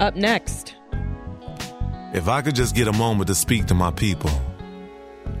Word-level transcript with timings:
Up 0.00 0.16
next. 0.16 0.76
If 2.14 2.26
I 2.26 2.40
could 2.40 2.54
just 2.54 2.74
get 2.74 2.88
a 2.88 2.92
moment 2.92 3.28
to 3.28 3.34
speak 3.34 3.66
to 3.66 3.74
my 3.74 3.90
people. 3.90 4.30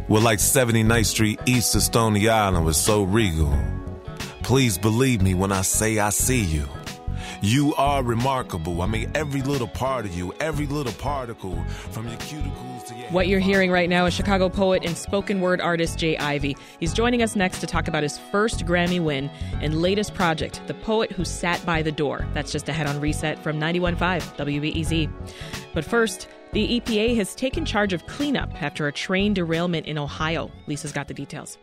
We're 0.06 0.20
like 0.20 0.38
79th 0.38 1.06
Street 1.06 1.40
east 1.46 1.74
of 1.74 1.82
Stony 1.82 2.28
Island 2.28 2.66
was 2.66 2.76
so 2.76 3.04
regal. 3.04 3.56
Please 4.42 4.76
believe 4.76 5.22
me 5.22 5.32
when 5.34 5.50
I 5.50 5.62
say 5.62 5.98
I 5.98 6.10
see 6.10 6.44
you. 6.44 6.68
You 7.42 7.74
are 7.76 8.02
remarkable. 8.02 8.82
I 8.82 8.86
mean, 8.86 9.10
every 9.14 9.40
little 9.40 9.66
part 9.66 10.04
of 10.04 10.14
you, 10.14 10.34
every 10.40 10.66
little 10.66 10.92
particle, 10.92 11.56
from 11.90 12.06
your 12.06 12.18
cuticles 12.18 12.84
to 12.86 12.94
your. 12.94 13.08
What 13.08 13.28
you're 13.28 13.40
hearing 13.40 13.70
right 13.70 13.88
now 13.88 14.04
is 14.04 14.12
Chicago 14.12 14.50
poet 14.50 14.84
and 14.84 14.94
spoken 14.94 15.40
word 15.40 15.58
artist 15.58 15.98
J. 15.98 16.18
Ivy. 16.18 16.54
He's 16.80 16.92
joining 16.92 17.22
us 17.22 17.36
next 17.36 17.60
to 17.60 17.66
talk 17.66 17.88
about 17.88 18.02
his 18.02 18.18
first 18.18 18.66
Grammy 18.66 19.02
win 19.02 19.30
and 19.62 19.80
latest 19.80 20.12
project, 20.12 20.60
The 20.66 20.74
Poet 20.74 21.12
Who 21.12 21.24
Sat 21.24 21.64
by 21.64 21.80
the 21.80 21.92
Door. 21.92 22.26
That's 22.34 22.52
just 22.52 22.68
ahead 22.68 22.86
on 22.86 23.00
Reset 23.00 23.42
from 23.42 23.58
91.5 23.58 23.96
WBEZ. 24.36 25.10
But 25.72 25.86
first, 25.86 26.28
the 26.52 26.78
EPA 26.80 27.16
has 27.16 27.34
taken 27.34 27.64
charge 27.64 27.94
of 27.94 28.06
cleanup 28.06 28.62
after 28.62 28.86
a 28.86 28.92
train 28.92 29.32
derailment 29.32 29.86
in 29.86 29.96
Ohio. 29.96 30.50
Lisa's 30.66 30.92
got 30.92 31.08
the 31.08 31.14
details. 31.14 31.56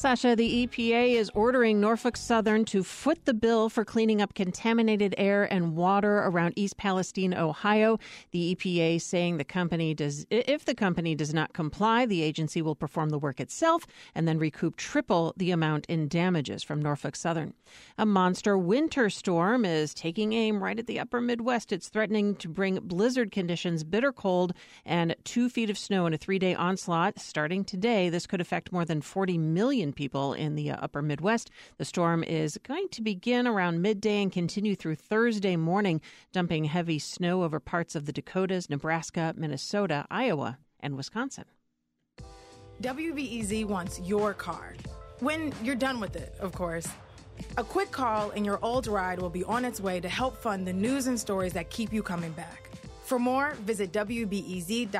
Sasha, 0.00 0.34
the 0.34 0.66
EPA 0.66 1.10
is 1.10 1.30
ordering 1.34 1.78
Norfolk 1.78 2.16
Southern 2.16 2.64
to 2.64 2.82
foot 2.82 3.26
the 3.26 3.34
bill 3.34 3.68
for 3.68 3.84
cleaning 3.84 4.22
up 4.22 4.32
contaminated 4.32 5.14
air 5.18 5.44
and 5.52 5.76
water 5.76 6.20
around 6.20 6.54
East 6.56 6.78
Palestine, 6.78 7.34
Ohio. 7.34 7.98
The 8.30 8.54
EPA 8.54 9.02
saying 9.02 9.36
the 9.36 9.44
company 9.44 9.92
does 9.92 10.24
if 10.30 10.64
the 10.64 10.74
company 10.74 11.14
does 11.14 11.34
not 11.34 11.52
comply, 11.52 12.06
the 12.06 12.22
agency 12.22 12.62
will 12.62 12.74
perform 12.74 13.10
the 13.10 13.18
work 13.18 13.40
itself 13.40 13.86
and 14.14 14.26
then 14.26 14.38
recoup 14.38 14.76
triple 14.76 15.34
the 15.36 15.50
amount 15.50 15.84
in 15.84 16.08
damages 16.08 16.62
from 16.62 16.80
Norfolk 16.80 17.14
Southern. 17.14 17.52
A 17.98 18.06
monster 18.06 18.56
winter 18.56 19.10
storm 19.10 19.66
is 19.66 19.92
taking 19.92 20.32
aim 20.32 20.64
right 20.64 20.78
at 20.78 20.86
the 20.86 20.98
upper 20.98 21.20
Midwest. 21.20 21.72
It's 21.72 21.90
threatening 21.90 22.36
to 22.36 22.48
bring 22.48 22.76
blizzard 22.76 23.32
conditions, 23.32 23.84
bitter 23.84 24.14
cold, 24.14 24.54
and 24.86 25.14
2 25.24 25.50
feet 25.50 25.68
of 25.68 25.76
snow 25.76 26.06
in 26.06 26.14
a 26.14 26.18
3-day 26.18 26.54
onslaught 26.54 27.20
starting 27.20 27.66
today. 27.66 28.08
This 28.08 28.26
could 28.26 28.40
affect 28.40 28.72
more 28.72 28.86
than 28.86 29.02
40 29.02 29.36
million 29.36 29.89
people 29.92 30.32
in 30.34 30.54
the 30.54 30.70
uh, 30.70 30.76
upper 30.80 31.02
Midwest. 31.02 31.50
The 31.78 31.84
storm 31.84 32.22
is 32.24 32.58
going 32.62 32.88
to 32.90 33.02
begin 33.02 33.46
around 33.46 33.82
midday 33.82 34.22
and 34.22 34.32
continue 34.32 34.74
through 34.74 34.96
Thursday 34.96 35.56
morning, 35.56 36.00
dumping 36.32 36.64
heavy 36.64 36.98
snow 36.98 37.42
over 37.42 37.60
parts 37.60 37.94
of 37.94 38.06
the 38.06 38.12
Dakotas, 38.12 38.70
Nebraska, 38.70 39.34
Minnesota, 39.36 40.06
Iowa, 40.10 40.58
and 40.80 40.96
Wisconsin. 40.96 41.44
WBEZ 42.82 43.66
wants 43.66 44.00
your 44.00 44.32
car. 44.32 44.74
When 45.20 45.52
you're 45.62 45.74
done 45.74 46.00
with 46.00 46.16
it, 46.16 46.34
of 46.40 46.52
course. 46.52 46.88
A 47.56 47.64
quick 47.64 47.90
call 47.90 48.30
and 48.30 48.44
your 48.44 48.58
old 48.62 48.86
ride 48.86 49.18
will 49.20 49.30
be 49.30 49.44
on 49.44 49.64
its 49.64 49.80
way 49.80 50.00
to 50.00 50.08
help 50.08 50.36
fund 50.36 50.66
the 50.66 50.72
news 50.72 51.06
and 51.06 51.20
stories 51.20 51.52
that 51.54 51.70
keep 51.70 51.92
you 51.92 52.02
coming 52.02 52.32
back. 52.32 52.70
For 53.04 53.18
more, 53.18 53.52
visit 53.64 53.92
wbez.org/car. 53.92 54.94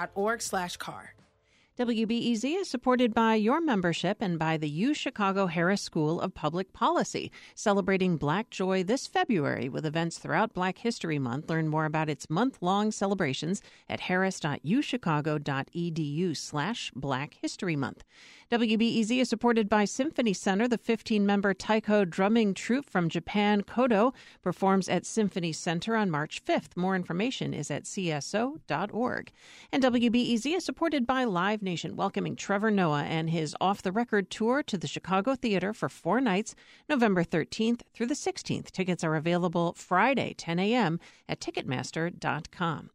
WBEZ 1.80 2.60
is 2.60 2.68
supported 2.68 3.14
by 3.14 3.36
your 3.36 3.58
membership 3.58 4.18
and 4.20 4.38
by 4.38 4.58
the 4.58 4.68
U 4.68 4.92
Chicago 4.92 5.46
Harris 5.46 5.80
School 5.80 6.20
of 6.20 6.34
Public 6.34 6.74
Policy, 6.74 7.32
celebrating 7.54 8.18
Black 8.18 8.50
Joy 8.50 8.84
this 8.84 9.06
February 9.06 9.70
with 9.70 9.86
events 9.86 10.18
throughout 10.18 10.52
Black 10.52 10.76
History 10.76 11.18
Month. 11.18 11.48
Learn 11.48 11.68
more 11.68 11.86
about 11.86 12.10
its 12.10 12.28
month-long 12.28 12.90
celebrations 12.90 13.62
at 13.88 14.00
harris.uchicago.edu 14.00 16.36
slash 16.36 16.92
Black 16.94 17.38
History 17.40 17.76
Month. 17.76 18.04
WBEZ 18.50 19.20
is 19.20 19.30
supported 19.30 19.68
by 19.68 19.84
Symphony 19.84 20.34
Center. 20.34 20.66
The 20.66 20.76
15 20.76 21.24
member 21.24 21.54
taiko 21.54 22.04
drumming 22.04 22.52
troupe 22.52 22.90
from 22.90 23.08
Japan, 23.08 23.62
Kodo, 23.62 24.12
performs 24.42 24.88
at 24.88 25.06
Symphony 25.06 25.52
Center 25.52 25.94
on 25.94 26.10
March 26.10 26.44
5th. 26.44 26.76
More 26.76 26.96
information 26.96 27.54
is 27.54 27.70
at 27.70 27.84
cso.org. 27.84 29.30
And 29.72 29.84
WBEZ 29.84 30.56
is 30.56 30.64
supported 30.64 31.06
by 31.06 31.22
Live 31.24 31.62
Nation, 31.62 31.69
welcoming 31.70 32.34
Trevor 32.34 32.72
Noah 32.72 33.04
and 33.04 33.30
his 33.30 33.54
Off 33.60 33.80
the 33.80 33.92
Record 33.92 34.28
tour 34.28 34.60
to 34.64 34.76
the 34.76 34.88
Chicago 34.88 35.36
Theater 35.36 35.72
for 35.72 35.88
four 35.88 36.20
nights, 36.20 36.56
November 36.88 37.22
13th 37.22 37.82
through 37.94 38.06
the 38.06 38.14
16th. 38.14 38.72
Tickets 38.72 39.04
are 39.04 39.14
available 39.14 39.74
Friday, 39.74 40.34
10 40.36 40.58
a.m. 40.58 40.98
at 41.28 41.38
Ticketmaster.com. 41.38 42.90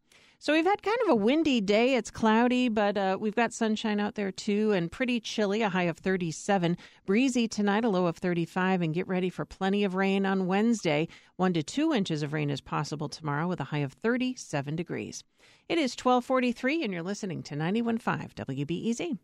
So 0.46 0.54
we've 0.54 0.64
had 0.64 0.84
kind 0.84 1.00
of 1.02 1.10
a 1.10 1.16
windy 1.16 1.60
day. 1.60 1.96
It's 1.96 2.12
cloudy, 2.12 2.70
but 2.70 2.96
uh, 3.00 3.18
we've 3.20 3.34
got 3.34 3.52
sunshine 3.52 4.00
out 4.00 4.14
there 4.14 4.32
too, 4.32 4.74
and 4.74 4.92
pretty 4.92 5.20
chilly, 5.20 5.64
a 5.64 5.70
high 5.70 5.86
of 5.86 5.98
37. 5.98 6.78
Breezy 7.08 7.48
tonight, 7.48 7.84
a 7.84 7.90
low 7.90 8.06
of 8.06 8.18
35, 8.18 8.84
and 8.84 8.94
get 8.94 9.08
ready 9.08 9.32
for 9.32 9.44
plenty 9.44 9.84
of 9.84 9.96
rain 9.96 10.24
on 10.24 10.46
Wednesday. 10.46 11.08
One 11.38 11.52
to 11.54 11.64
two 11.64 11.96
inches 11.96 12.22
of 12.22 12.32
rain 12.32 12.52
is 12.52 12.62
possible 12.62 13.10
tomorrow 13.10 13.48
with 13.48 13.60
a 13.60 13.64
high 13.64 13.80
of 13.80 13.94
37 13.94 14.76
degrees. 14.76 15.24
It 15.68 15.80
is 15.80 15.94
1243, 15.94 16.84
and 16.84 16.94
you're 16.94 17.02
listening 17.02 17.42
to 17.42 17.56
91.5 17.56 18.36
WBEZ. 18.36 19.18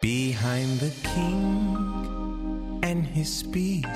Behind 0.00 0.80
the 0.80 0.90
king 1.04 2.80
and 2.82 3.06
his 3.06 3.32
speech 3.32 3.86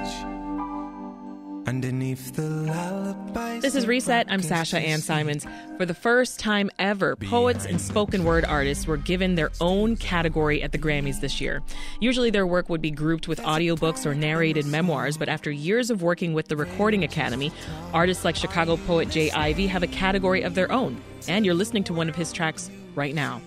Underneath 1.67 2.35
the 2.35 2.49
lullabies. 2.49 3.32
This 3.61 3.75
is 3.75 3.87
Reset. 3.87 4.27
I'm 4.31 4.43
Sasha 4.43 4.79
Ann 4.79 5.01
Simons. 5.01 5.47
For 5.77 5.85
the 5.85 5.95
first 5.95 6.41
time 6.41 6.71
ever, 6.79 7.17
poets 7.17 7.67
and 7.67 7.81
spoken 7.81 8.25
word 8.25 8.45
artists 8.45 8.87
were 8.87 8.97
given 8.97 9.35
their 9.35 9.51
own 9.61 9.97
category 9.97 10.63
at 10.63 10.73
the 10.73 10.79
Grammys 10.79 11.21
this 11.21 11.41
year. 11.41 11.63
Usually 12.01 12.31
their 12.31 12.47
work 12.47 12.69
would 12.69 12.81
be 12.81 12.91
grouped 12.91 13.29
with 13.29 13.41
audiobooks 13.41 14.07
or 14.07 14.15
narrated 14.15 14.67
memoirs, 14.67 15.17
but 15.17 15.29
after 15.29 15.51
years 15.51 15.91
of 15.91 16.03
working 16.03 16.33
with 16.35 16.49
the 16.49 16.57
Recording 16.57 17.05
Academy, 17.05 17.53
artists 17.93 18.25
like 18.25 18.37
Chicago 18.37 18.77
poet 18.79 19.11
J. 19.11 19.31
Ivy 19.31 19.67
have 19.67 19.83
a 19.83 19.89
category 19.89 20.43
of 20.43 20.55
their 20.55 20.71
own. 20.73 21.01
And 21.29 21.45
you're 21.45 21.55
listening 21.55 21.85
to 21.85 21.93
one 21.93 22.09
of 22.09 22.17
his 22.17 22.33
tracks 22.33 22.71
right 22.95 23.15
now. 23.15 23.41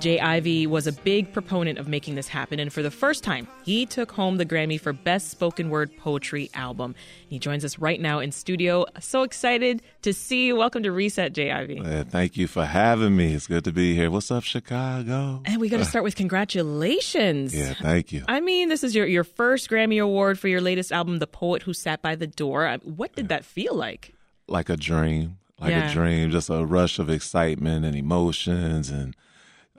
J. 0.00 0.18
Ivy 0.18 0.66
was 0.66 0.86
a 0.86 0.92
big 0.92 1.30
proponent 1.30 1.78
of 1.78 1.86
making 1.86 2.14
this 2.14 2.26
happen, 2.26 2.58
and 2.58 2.72
for 2.72 2.82
the 2.82 2.90
first 2.90 3.22
time, 3.22 3.46
he 3.64 3.84
took 3.84 4.10
home 4.10 4.38
the 4.38 4.46
Grammy 4.46 4.80
for 4.80 4.94
Best 4.94 5.28
Spoken 5.28 5.68
Word 5.68 5.94
Poetry 5.98 6.48
Album. 6.54 6.94
He 7.28 7.38
joins 7.38 7.66
us 7.66 7.78
right 7.78 8.00
now 8.00 8.18
in 8.18 8.32
studio. 8.32 8.86
So 8.98 9.24
excited 9.24 9.82
to 10.00 10.14
see 10.14 10.46
you. 10.46 10.56
Welcome 10.56 10.84
to 10.84 10.90
Reset, 10.92 11.34
J. 11.34 11.52
Ivy. 11.52 11.80
Uh, 11.80 12.04
thank 12.04 12.38
you 12.38 12.46
for 12.46 12.64
having 12.64 13.14
me. 13.14 13.34
It's 13.34 13.46
good 13.46 13.62
to 13.64 13.72
be 13.72 13.94
here. 13.94 14.10
What's 14.10 14.30
up, 14.30 14.42
Chicago? 14.42 15.42
And 15.44 15.60
we 15.60 15.68
got 15.68 15.76
to 15.78 15.84
start 15.84 16.02
with 16.02 16.16
congratulations. 16.16 17.54
Yeah, 17.54 17.74
thank 17.74 18.10
you. 18.10 18.24
I 18.26 18.40
mean, 18.40 18.70
this 18.70 18.82
is 18.82 18.94
your, 18.94 19.04
your 19.04 19.24
first 19.24 19.68
Grammy 19.68 20.02
Award 20.02 20.38
for 20.38 20.48
your 20.48 20.62
latest 20.62 20.92
album, 20.92 21.18
The 21.18 21.26
Poet 21.26 21.64
Who 21.64 21.74
Sat 21.74 22.00
by 22.00 22.14
the 22.14 22.26
Door. 22.26 22.66
Uh, 22.68 22.78
what 22.78 23.14
did 23.14 23.28
that 23.28 23.44
feel 23.44 23.74
like? 23.74 24.14
Like 24.48 24.70
a 24.70 24.78
dream. 24.78 25.36
Like 25.60 25.72
Yeah. 25.72 25.90
a 25.90 25.92
dream. 25.92 26.30
Just 26.30 26.48
a 26.48 26.64
rush 26.64 26.98
of 26.98 27.10
excitement 27.10 27.84
and 27.84 27.94
emotions 27.94 28.88
and 28.88 29.14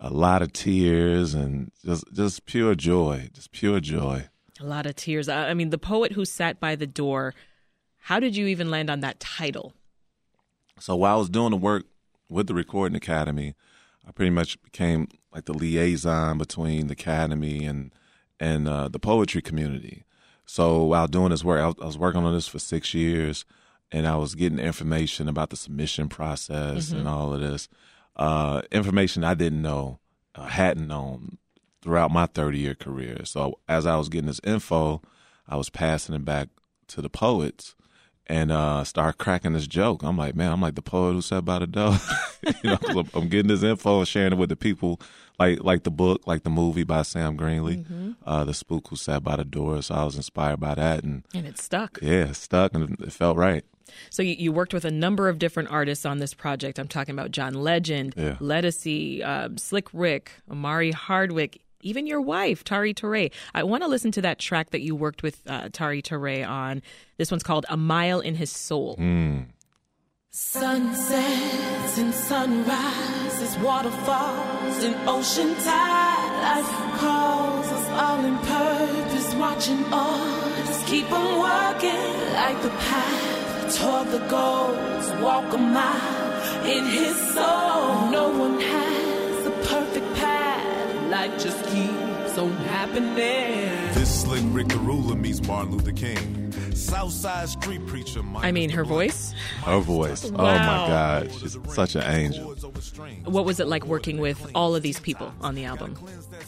a 0.02 0.10
lot 0.10 0.42
of 0.42 0.52
tears 0.52 1.34
and 1.36 1.72
just 1.86 2.04
just 2.12 2.46
pure 2.46 2.76
joy. 2.76 3.30
Just 3.34 3.52
pure 3.52 3.80
joy. 3.80 4.26
A 4.60 4.66
lot 4.66 4.86
of 4.86 4.96
tears. 4.96 5.30
I 5.30 5.54
mean, 5.54 5.70
The 5.70 5.78
Poet 5.78 6.12
Who 6.12 6.26
Sat 6.26 6.60
by 6.60 6.76
the 6.76 6.88
Door. 6.88 7.34
How 8.00 8.20
did 8.20 8.36
you 8.36 8.48
even 8.48 8.70
land 8.70 8.90
on 8.90 9.00
that 9.02 9.20
title? 9.20 9.74
So 10.80 10.96
while 10.96 11.16
I 11.16 11.20
was 11.20 11.30
doing 11.30 11.52
the 11.52 11.58
work 11.58 11.86
with 12.30 12.48
the 12.48 12.54
Recording 12.56 12.96
Academy, 12.96 13.54
I 14.08 14.12
pretty 14.12 14.32
much 14.32 14.62
became 14.64 15.08
like 15.34 15.46
the 15.46 15.54
liaison 15.54 16.38
between 16.40 16.88
the 16.88 16.94
academy 16.94 17.66
and 17.66 17.94
and 18.40 18.68
uh, 18.68 18.88
the 18.88 19.00
poetry 19.00 19.42
community. 19.42 20.06
So 20.46 20.84
while 20.84 21.08
doing 21.08 21.30
this 21.30 21.44
work, 21.44 21.62
I 21.62 21.68
was, 21.68 21.76
I 21.82 21.86
was 21.86 21.98
working 21.98 22.24
on 22.26 22.34
this 22.34 22.48
for 22.48 22.60
six 22.60 22.94
years, 22.96 23.46
and 23.92 24.08
I 24.08 24.16
was 24.16 24.34
getting 24.34 24.58
information 24.60 25.30
about 25.30 25.52
the 25.52 25.56
submission 25.56 26.10
process 26.10 26.92
and 26.92 27.08
all 27.08 27.34
of 27.34 27.40
this 27.40 27.70
uh, 28.16 28.62
information 28.72 29.24
I 29.24 29.34
didn't 29.34 29.62
know, 29.62 30.00
uh, 30.36 30.48
hadn't 30.48 30.88
known 30.88 31.38
throughout 31.82 32.12
my 32.12 32.26
30 32.28 32.60
year 32.60 32.76
career. 32.76 33.26
So 33.26 33.60
as 33.68 33.86
I 33.86 33.96
was 33.98 34.10
getting 34.10 34.28
this 34.28 34.42
info, 34.44 35.02
I 35.48 35.56
was 35.58 35.70
passing 35.70 36.16
it 36.16 36.26
back 36.26 36.50
to 36.88 37.02
the 37.02 37.10
poets 37.10 37.76
and 38.28 38.52
uh 38.52 38.84
start 38.84 39.18
cracking 39.18 39.54
this 39.54 39.68
joke. 39.68 40.04
I'm 40.04 40.18
like, 40.18 40.36
man, 40.36 40.52
I'm 40.52 40.62
like 40.62 40.76
the 40.76 40.82
poet 40.82 41.14
who 41.14 41.22
said 41.22 41.44
by 41.44 41.60
the 41.60 41.68
door. 41.68 41.98
you 42.64 42.70
know, 42.70 42.78
I'm, 42.90 43.10
I'm 43.14 43.28
getting 43.30 43.48
this 43.48 43.64
info 43.64 44.00
and 44.00 44.08
sharing 44.08 44.34
it 44.34 44.38
with 44.38 44.50
the 44.50 44.56
people, 44.56 45.02
like 45.42 45.64
like 45.64 45.84
the 45.84 45.92
book, 45.92 46.22
like 46.28 46.44
the 46.44 46.50
movie 46.50 46.84
by 46.84 47.02
Sam 47.04 47.38
Greenlee, 47.38 48.16
uh, 48.26 48.44
the 48.44 48.54
spook 48.54 48.88
who 48.90 48.96
sat 48.96 49.24
by 49.24 49.36
the 49.36 49.44
door. 49.46 49.82
So 49.82 49.96
I 49.96 50.04
was 50.04 50.16
inspired 50.16 50.60
by 50.60 50.76
that, 50.76 51.04
and 51.04 51.24
And 51.34 51.46
it 51.46 51.58
stuck. 51.60 52.00
yeah, 52.02 52.30
it 52.30 52.36
stuck 52.36 52.74
and 52.74 53.00
it 53.02 53.12
felt 53.14 53.38
right. 53.38 53.64
So 54.10 54.24
you, 54.24 54.36
you 54.38 54.52
worked 54.54 54.74
with 54.74 54.86
a 54.86 54.92
number 54.92 55.28
of 55.28 55.38
different 55.38 55.70
artists 55.70 56.06
on 56.06 56.20
this 56.20 56.34
project. 56.34 56.80
I'm 56.80 56.88
talking 56.88 57.14
about 57.14 57.32
John 57.32 57.54
Legend, 57.54 58.14
Yeah. 58.18 58.36
Ledisi, 58.40 59.22
um, 59.26 59.58
Slick 59.58 59.88
Rick, 59.94 60.32
Omari 60.50 60.92
Hardwick, 60.92 61.60
even 61.82 62.08
your 62.08 62.22
wife, 62.22 62.64
Tarrey 62.64 62.94
Torae. 62.96 63.32
I 63.54 63.64
want 63.64 63.84
to 63.84 63.90
listen 63.90 64.12
to 64.14 64.22
that 64.22 64.40
track 64.40 64.70
that 64.70 64.80
you 64.82 64.96
worked 64.96 65.24
with 65.24 65.42
uh, 65.48 65.64
Tarrey 65.70 66.02
Torae 66.02 66.48
on. 66.48 66.82
This 67.18 67.32
one's 67.32 67.44
called 67.44 67.66
A 67.70 67.76
Mile 67.76 68.22
in 68.22 68.36
His 68.36 68.50
Soul. 68.52 68.96
Sunsets 70.30 71.98
and 71.98 72.14
sunrises, 73.52 73.64
waterfalls 73.64 74.84
and 74.84 74.96
ocean 75.08 75.56
tide. 75.56 76.32
Life 76.42 77.00
calls 77.00 77.68
us 77.68 77.90
all 77.90 78.26
in 78.26 78.38
purpose, 78.40 79.34
watching 79.36 79.84
us 79.94 80.68
Just 80.68 80.88
keep 80.88 81.12
on 81.12 81.38
walking 81.38 82.34
like 82.34 82.62
the 82.62 82.70
path 82.70 83.78
toward 83.78 84.08
the 84.10 84.26
goals. 84.28 85.22
Walk 85.22 85.54
a 85.54 85.58
mile 85.58 86.66
in 86.66 86.86
his 86.86 87.16
soul. 87.34 88.10
No 88.12 88.30
one 88.38 88.60
has 88.60 89.46
a 89.46 89.52
perfect 89.68 90.16
path. 90.16 91.10
Life 91.10 91.44
just 91.44 91.64
keeps 91.66 92.38
on 92.38 92.52
happening. 92.52 93.94
This 93.94 94.22
slick 94.22 94.44
Rick 94.48 94.70
the 94.70 94.80
ruler 94.80 95.16
meets 95.16 95.42
Martin 95.48 95.72
Luther 95.72 95.92
King. 95.92 96.41
Southside 96.74 97.50
street 97.50 97.86
preacher. 97.88 98.24
Mike 98.24 98.44
I 98.46 98.52
mean, 98.52 98.70
her 98.72 98.84
voice. 98.84 99.34
Her 99.64 99.80
voice. 99.80 100.26
Oh 100.26 100.32
my 100.32 100.54
God, 100.56 101.32
she's 101.40 101.58
such 101.70 101.96
an 101.96 102.04
angel. 102.04 102.56
What 103.26 103.46
was 103.46 103.60
it 103.60 103.68
like 103.68 103.86
working 103.86 104.18
with 104.20 104.50
all 104.56 104.76
of 104.76 104.82
these 104.84 105.00
people 105.00 105.34
on 105.42 105.56
the 105.56 105.66
album? 105.66 105.98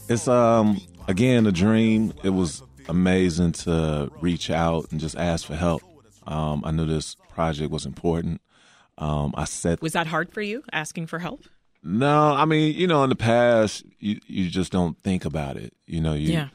It's 0.10 0.28
um 0.28 0.80
again 1.08 1.46
a 1.48 1.52
dream. 1.52 2.14
It 2.24 2.30
was 2.32 2.64
amazing 2.90 3.54
to 3.54 4.12
reach 4.22 4.50
out 4.50 4.92
and 4.92 5.00
just 5.00 5.16
ask 5.18 5.46
for 5.46 5.56
help. 5.56 5.82
Um, 6.26 6.64
I 6.66 6.72
knew 6.72 6.86
this 6.86 7.16
project 7.34 7.72
was 7.72 7.86
important. 7.86 8.42
Um, 8.98 9.34
I 9.36 9.46
said, 9.46 9.82
Was 9.82 9.94
that 9.94 10.08
hard 10.08 10.32
for 10.32 10.42
you, 10.42 10.64
asking 10.72 11.08
for 11.08 11.20
help? 11.20 11.46
no. 11.84 12.34
I 12.34 12.46
mean, 12.46 12.76
you 12.76 12.88
know, 12.88 13.04
in 13.04 13.10
the 13.10 13.16
past, 13.16 13.84
you 14.00 14.20
you 14.28 14.50
just 14.50 14.72
don't 14.72 14.98
think 15.02 15.26
about 15.26 15.58
it. 15.58 15.74
You 15.86 16.00
know, 16.02 16.14
you 16.14 16.32
Yeah. 16.34 16.48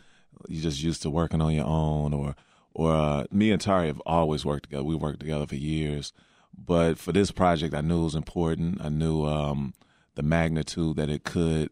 you 0.48 0.60
just 0.62 0.82
used 0.82 1.02
to 1.02 1.10
working 1.10 1.40
on 1.42 1.52
your 1.54 1.66
own, 1.66 2.14
or 2.14 2.34
or 2.74 2.92
uh, 2.92 3.24
me 3.30 3.50
and 3.50 3.60
Tarrey 3.60 3.86
have 3.86 4.02
always 4.06 4.44
worked 4.44 4.64
together. 4.64 4.84
We 4.84 4.94
worked 4.94 5.20
together 5.20 5.46
for 5.46 5.56
years, 5.56 6.12
but 6.56 6.98
for 6.98 7.12
this 7.12 7.30
project, 7.30 7.74
I 7.74 7.80
knew 7.80 8.00
it 8.00 8.04
was 8.04 8.14
important. 8.14 8.80
I 8.82 8.88
knew 8.88 9.24
um, 9.24 9.74
the 10.14 10.22
magnitude 10.22 10.96
that 10.96 11.10
it 11.10 11.24
could 11.24 11.70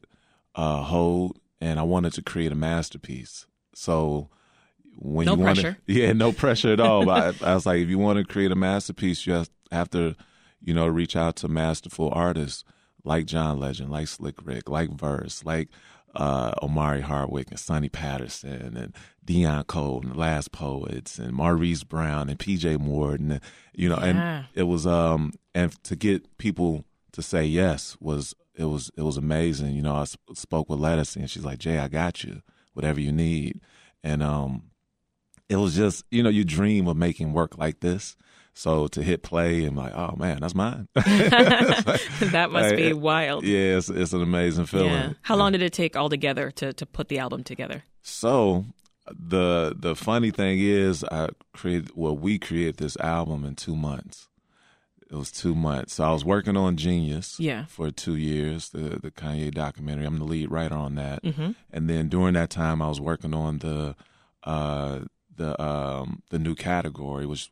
uh, 0.54 0.82
hold, 0.82 1.38
and 1.60 1.78
I 1.78 1.82
wanted 1.82 2.12
to 2.14 2.22
create 2.22 2.52
a 2.52 2.56
masterpiece. 2.56 3.46
So 3.74 4.30
when 4.98 5.26
No 5.26 5.34
you 5.34 5.38
want 5.40 5.58
pressure. 5.58 5.78
yeah, 5.86 6.12
no 6.12 6.32
pressure 6.32 6.72
at 6.72 6.80
all. 6.80 7.04
But 7.06 7.42
I, 7.42 7.50
I 7.50 7.54
was 7.54 7.66
like, 7.66 7.80
if 7.80 7.88
you 7.88 7.98
want 7.98 8.18
to 8.18 8.24
create 8.24 8.50
a 8.50 8.56
masterpiece, 8.56 9.26
you 9.26 9.34
have, 9.34 9.50
have 9.70 9.90
to, 9.90 10.16
you 10.62 10.74
know, 10.74 10.86
reach 10.86 11.16
out 11.16 11.36
to 11.36 11.48
masterful 11.48 12.10
artists 12.12 12.64
like 13.06 13.24
John 13.26 13.58
Legend, 13.58 13.90
like 13.90 14.08
Slick 14.08 14.34
Rick, 14.44 14.68
like 14.68 14.90
Verse, 14.90 15.44
like 15.44 15.68
uh, 16.14 16.52
Omari 16.62 17.02
Hardwick 17.02 17.50
and 17.50 17.58
Sunni 17.60 17.88
Patterson 17.88 18.76
and 18.76 18.94
Dion 19.24 19.64
Cole 19.64 20.00
and 20.02 20.12
the 20.12 20.18
Last 20.18 20.50
Poets 20.52 21.18
and 21.18 21.32
Maurice 21.34 21.84
Brown 21.84 22.28
and 22.30 22.38
PJ 22.38 22.78
Morton, 22.78 23.32
and, 23.32 23.40
you 23.74 23.88
know, 23.88 23.98
Yeah. 23.98 24.04
and 24.06 24.46
it 24.54 24.62
was 24.64 24.86
um 24.86 25.32
and 25.54 25.72
to 25.84 25.94
get 25.96 26.36
people 26.38 26.84
to 27.12 27.22
say 27.22 27.44
yes 27.44 27.96
was 28.00 28.34
it 28.54 28.64
was 28.64 28.90
it 28.96 29.02
was 29.02 29.16
amazing. 29.18 29.74
You 29.74 29.82
know, 29.82 29.96
I 29.96 30.04
sp- 30.08 30.32
spoke 30.34 30.68
with 30.70 30.80
Ledisi 30.80 31.16
and 31.16 31.30
she's 31.30 31.44
like, 31.44 31.58
Jay, 31.58 31.78
I 31.78 31.88
got 31.88 32.24
you, 32.24 32.40
whatever 32.72 33.00
you 33.00 33.12
need, 33.12 33.60
and 34.02 34.22
um 34.22 34.70
it 35.48 35.56
was 35.56 35.76
just 35.76 36.04
you 36.10 36.22
know 36.22 36.30
you 36.30 36.44
dream 36.44 36.88
of 36.88 36.96
making 36.96 37.32
work 37.34 37.58
like 37.58 37.80
this. 37.80 38.16
So 38.58 38.88
to 38.88 39.02
hit 39.02 39.22
play 39.22 39.64
and 39.64 39.76
like, 39.76 39.92
oh 39.94 40.16
man, 40.16 40.40
that's 40.40 40.54
mine. 40.54 40.88
that 40.94 42.48
must 42.50 42.68
Like, 42.70 42.76
be 42.76 42.92
wild. 42.94 43.44
Yeah, 43.44 43.76
it's, 43.76 43.90
it's 43.90 44.12
an 44.14 44.22
amazing 44.22 44.64
feeling. 44.64 44.90
Yeah. 44.92 45.12
How 45.22 45.36
long 45.36 45.52
did 45.52 45.60
it 45.62 45.74
take 45.74 45.94
altogether 45.94 46.50
to, 46.52 46.72
to 46.72 46.86
put 46.86 47.08
the 47.08 47.18
album 47.18 47.44
together? 47.44 47.84
So 48.02 48.64
the 49.12 49.74
the 49.78 49.94
funny 49.94 50.30
thing 50.30 50.58
is, 50.58 51.04
I 51.04 51.28
created 51.52 51.90
well, 51.94 52.16
we 52.16 52.38
created 52.38 52.78
this 52.78 52.96
album 52.96 53.44
in 53.44 53.56
two 53.56 53.76
months. 53.76 54.28
It 55.10 55.14
was 55.14 55.30
two 55.30 55.54
months. 55.54 55.94
So 55.94 56.04
I 56.04 56.12
was 56.12 56.24
working 56.24 56.56
on 56.56 56.76
Jeen-yuhs, 56.76 57.36
Yeah. 57.38 57.66
for 57.66 57.90
two 57.90 58.16
years, 58.16 58.70
the 58.70 58.98
the 59.00 59.10
Kanye 59.10 59.52
documentary. 59.54 60.06
I'm 60.06 60.18
the 60.18 60.24
lead 60.24 60.50
writer 60.50 60.74
on 60.74 60.94
that, 60.96 61.22
Mm-hmm. 61.22 61.50
and 61.70 61.90
then 61.90 62.08
during 62.08 62.34
that 62.34 62.50
time, 62.50 62.80
I 62.82 62.88
was 62.88 63.00
working 63.00 63.34
on 63.34 63.58
the 63.58 63.94
uh, 64.44 65.00
the 65.36 65.60
um, 65.62 66.22
the 66.30 66.38
new 66.38 66.54
category, 66.54 67.26
which 67.26 67.28
was 67.28 67.50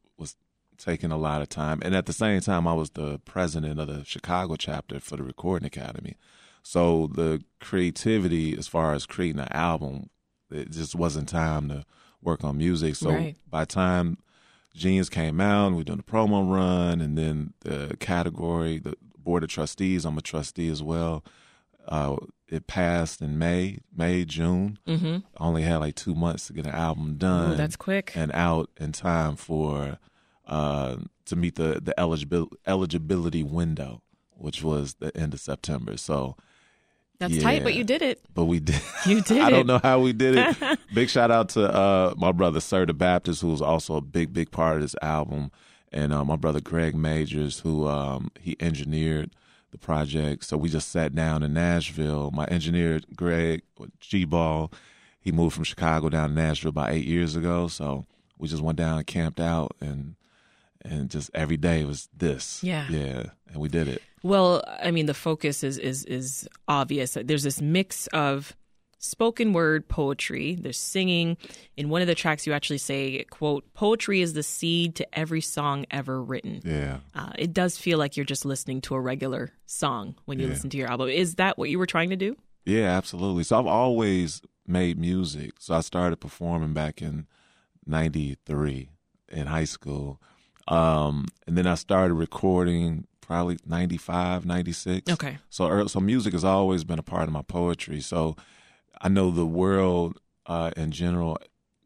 taking 0.85 1.11
a 1.11 1.17
lot 1.17 1.41
of 1.43 1.49
time. 1.49 1.81
And 1.83 1.95
at 1.95 2.07
the 2.07 2.13
same 2.13 2.41
time, 2.41 2.67
I 2.67 2.75
was 2.75 2.91
the 2.91 3.19
president 3.25 3.81
of 3.81 3.87
the 3.89 4.05
Chicago 4.05 4.57
chapter 4.57 5.01
for 5.01 5.17
the 5.17 5.23
Recording 5.23 5.67
Academy. 5.67 6.17
So 6.63 7.09
the 7.15 7.43
creativity, 7.61 8.57
as 8.57 8.69
far 8.69 8.93
as 8.93 9.07
creating 9.07 9.41
an 9.41 9.49
album, 9.53 10.11
it 10.51 10.71
just 10.71 10.95
wasn't 10.95 11.29
time 11.29 11.69
to 11.69 11.85
work 12.23 12.45
on 12.45 12.59
music. 12.59 12.97
So 12.97 13.11
Right. 13.11 13.37
by 13.51 13.63
the 13.63 13.67
time 13.67 14.19
Jeen-yuhs 14.77 15.11
came 15.11 15.41
out, 15.41 15.71
we 15.71 15.79
were 15.79 15.85
doing 15.85 15.99
the 15.99 16.03
promo 16.03 16.51
run, 16.51 17.01
and 17.01 17.17
then 17.17 17.55
the 17.61 17.97
category, 18.01 18.79
the 18.79 18.95
board 19.19 19.43
of 19.45 19.49
trustees. 19.51 20.05
I'm 20.05 20.19
a 20.19 20.23
trustee 20.23 20.69
as 20.69 20.83
well. 20.83 21.25
Uh, 21.87 22.17
it 22.49 22.67
passed 22.67 23.21
in 23.23 23.39
May, 23.39 23.79
May, 23.95 24.25
June. 24.25 24.79
Mm-hmm. 24.87 25.19
Only 25.39 25.63
had 25.63 25.79
like 25.79 25.95
two 25.95 26.15
months 26.15 26.47
to 26.49 26.53
get 26.53 26.67
an 26.67 26.73
album 26.75 27.17
done. 27.17 27.53
Oh, 27.53 27.55
that's 27.55 27.77
quick. 27.77 28.13
And 28.17 28.33
out 28.33 28.71
in 28.79 28.93
time 28.93 29.37
for 29.37 29.99
uh, 30.47 30.97
to 31.27 31.37
meet 31.37 31.55
the 31.57 31.81
the 31.83 31.95
eligibil- 31.99 32.53
eligibility 32.67 33.43
window, 33.43 34.03
which 34.37 34.63
was 34.63 34.95
the 34.95 35.17
end 35.17 35.35
of 35.35 35.41
September. 35.41 35.97
So, 35.97 36.37
That's 37.19 37.41
tight, 37.43 37.63
but 37.63 37.75
you 37.75 37.85
did 37.85 38.03
it. 38.03 38.21
but 38.35 38.45
we 38.45 38.61
did. 38.61 38.81
You 39.07 39.21
did 39.23 39.39
I 39.43 39.51
don't 39.51 39.67
know 39.67 39.81
how 39.83 40.01
we 40.01 40.13
did 40.13 40.37
it. 40.37 40.79
big 40.95 41.09
shout 41.11 41.31
out 41.31 41.51
to 41.51 41.73
uh, 41.73 42.15
my 42.17 42.33
brother 42.33 42.61
Sir 42.61 42.87
the 42.87 42.95
Baptist, 42.95 43.41
who 43.43 43.49
was 43.49 43.63
also 43.63 43.97
a 43.97 44.01
big, 44.01 44.33
big 44.33 44.51
part 44.51 44.77
of 44.77 44.83
this 44.83 44.97
album, 45.03 45.51
and 45.93 46.13
uh, 46.13 46.25
my 46.25 46.37
brother 46.37 46.61
Greg 46.61 46.95
Majors, 46.95 47.61
who 47.61 47.87
um, 47.89 48.31
he 48.41 48.57
engineered 48.61 49.31
the 49.71 49.79
project. 49.79 50.45
So 50.45 50.57
we 50.57 50.69
just 50.69 50.91
sat 50.91 51.15
down 51.15 51.43
in 51.43 51.53
Nashville. 51.55 52.31
My 52.33 52.45
engineer 52.47 53.01
Greg 53.17 53.63
G 54.01 54.25
Ball, 54.25 54.71
he 55.21 55.33
moved 55.33 55.55
from 55.55 55.65
Chicago 55.65 56.09
down 56.09 56.29
to 56.31 56.35
Nashville 56.35 56.69
about 56.71 56.91
eight 56.93 57.07
years 57.07 57.35
ago. 57.35 57.67
So 57.69 58.05
we 58.39 58.49
just 58.49 58.63
went 58.63 58.79
down 58.79 58.99
and 58.99 59.07
camped 59.07 59.41
out, 59.41 59.75
and 59.81 60.17
and 60.85 61.11
just 61.11 61.31
every 61.35 61.57
day 61.57 61.85
was 61.85 62.09
this. 62.17 62.63
Yeah. 62.63 62.87
yeah, 62.91 63.25
and 63.49 63.57
we 63.57 63.69
did 63.69 63.89
it. 63.89 64.03
Well, 64.23 64.63
I 64.83 64.91
mean, 64.91 65.07
the 65.07 65.15
focus 65.15 65.63
is 65.65 65.79
is 65.79 66.05
is 66.05 66.49
obvious. 66.69 67.17
There's 67.21 67.43
this 67.43 67.61
mix 67.61 68.07
of 68.09 68.57
spoken 68.99 69.53
word 69.53 69.87
poetry. 69.87 70.55
There's 70.55 70.79
singing. 70.79 71.37
In 71.77 71.91
one 71.91 72.01
of 72.01 72.07
the 72.07 72.15
tracks, 72.15 72.47
you 72.47 72.53
actually 72.55 72.79
say, 72.79 73.25
"quote 73.31 73.65
Poetry 73.75 74.23
is 74.23 74.33
the 74.33 74.43
seed 74.43 74.95
to 74.97 75.19
every 75.19 75.41
song 75.43 75.85
ever 75.91 76.23
written." 76.23 76.61
Yeah. 76.65 76.99
Uh, 77.15 77.33
it 77.39 77.53
does 77.53 77.77
feel 77.77 77.99
like 77.99 78.17
you're 78.17 78.25
just 78.25 78.45
listening 78.47 78.81
to 78.83 78.95
a 78.95 79.01
regular 79.01 79.53
song 79.67 80.15
when 80.25 80.39
you 80.39 80.47
Yeah. 80.47 80.53
listen 80.53 80.71
to 80.71 80.77
your 80.79 80.91
album. 80.91 81.09
Is 81.11 81.35
that 81.35 81.59
what 81.59 81.69
you 81.69 81.79
were 81.79 81.87
trying 81.87 82.11
to 82.11 82.17
do? 82.17 82.37
Yeah, 82.65 82.97
absolutely. 82.97 83.45
So 83.45 83.59
I've 83.59 83.67
always 83.67 84.41
made 84.67 84.99
music. 84.99 85.53
So 85.59 85.75
I 85.75 85.81
started 85.83 86.17
performing 86.17 86.73
back 86.73 87.03
in 87.03 87.27
93 87.87 88.89
in 89.31 89.47
high 89.49 89.65
school. 89.65 90.21
Um, 90.69 91.27
and 91.47 91.57
then 91.57 91.67
I 91.67 91.75
started 91.75 92.15
recording 92.15 93.07
probably 93.21 93.59
95, 93.67 94.47
96. 94.47 95.13
Okay. 95.13 95.39
So 95.51 95.87
so 95.87 96.01
music 96.01 96.33
has 96.33 96.45
always 96.45 96.85
been 96.85 96.99
a 96.99 97.03
part 97.03 97.25
of 97.25 97.33
my 97.33 97.43
poetry. 97.43 98.01
So 98.01 98.37
I 99.01 99.09
know 99.09 99.31
the 99.31 99.47
world 99.47 100.19
uh, 100.47 100.71
in 100.77 100.91
general 100.91 101.39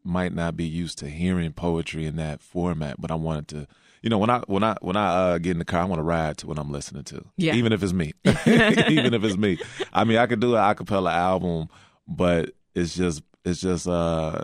might 0.03 0.33
not 0.33 0.55
be 0.55 0.65
used 0.65 0.97
to 0.99 1.09
hearing 1.09 1.51
poetry 1.53 2.05
in 2.05 2.15
that 2.17 2.41
format, 2.41 2.99
but 2.99 3.11
I 3.11 3.15
wanted 3.15 3.47
to 3.49 3.67
you 4.01 4.09
know, 4.09 4.17
when 4.17 4.29
I 4.29 4.39
when 4.47 4.63
I 4.63 4.77
when 4.81 4.95
I 4.95 5.07
uh, 5.07 5.37
get 5.39 5.51
in 5.51 5.59
the 5.59 5.65
car, 5.65 5.81
I 5.81 5.85
want 5.85 5.99
to 5.99 6.03
ride 6.03 6.37
to 6.37 6.47
what 6.47 6.57
I'm 6.57 6.71
listening 6.71 7.03
to. 7.05 7.25
Yeah. 7.35 7.55
Even 7.55 7.73
if 7.73 7.83
it's 7.83 7.93
me. 7.93 8.13
Even 8.25 9.13
if 9.13 9.23
it's 9.23 9.37
me. 9.37 9.59
I 9.91 10.03
mean, 10.05 10.17
I 10.17 10.25
could 10.25 10.39
do 10.39 10.55
an 10.55 10.61
acapella 10.61 11.11
album, 11.11 11.67
but 12.07 12.51
it's 12.73 12.95
just 12.95 13.21
it's 13.43 13.61
just 13.61 13.87
uh 13.87 14.43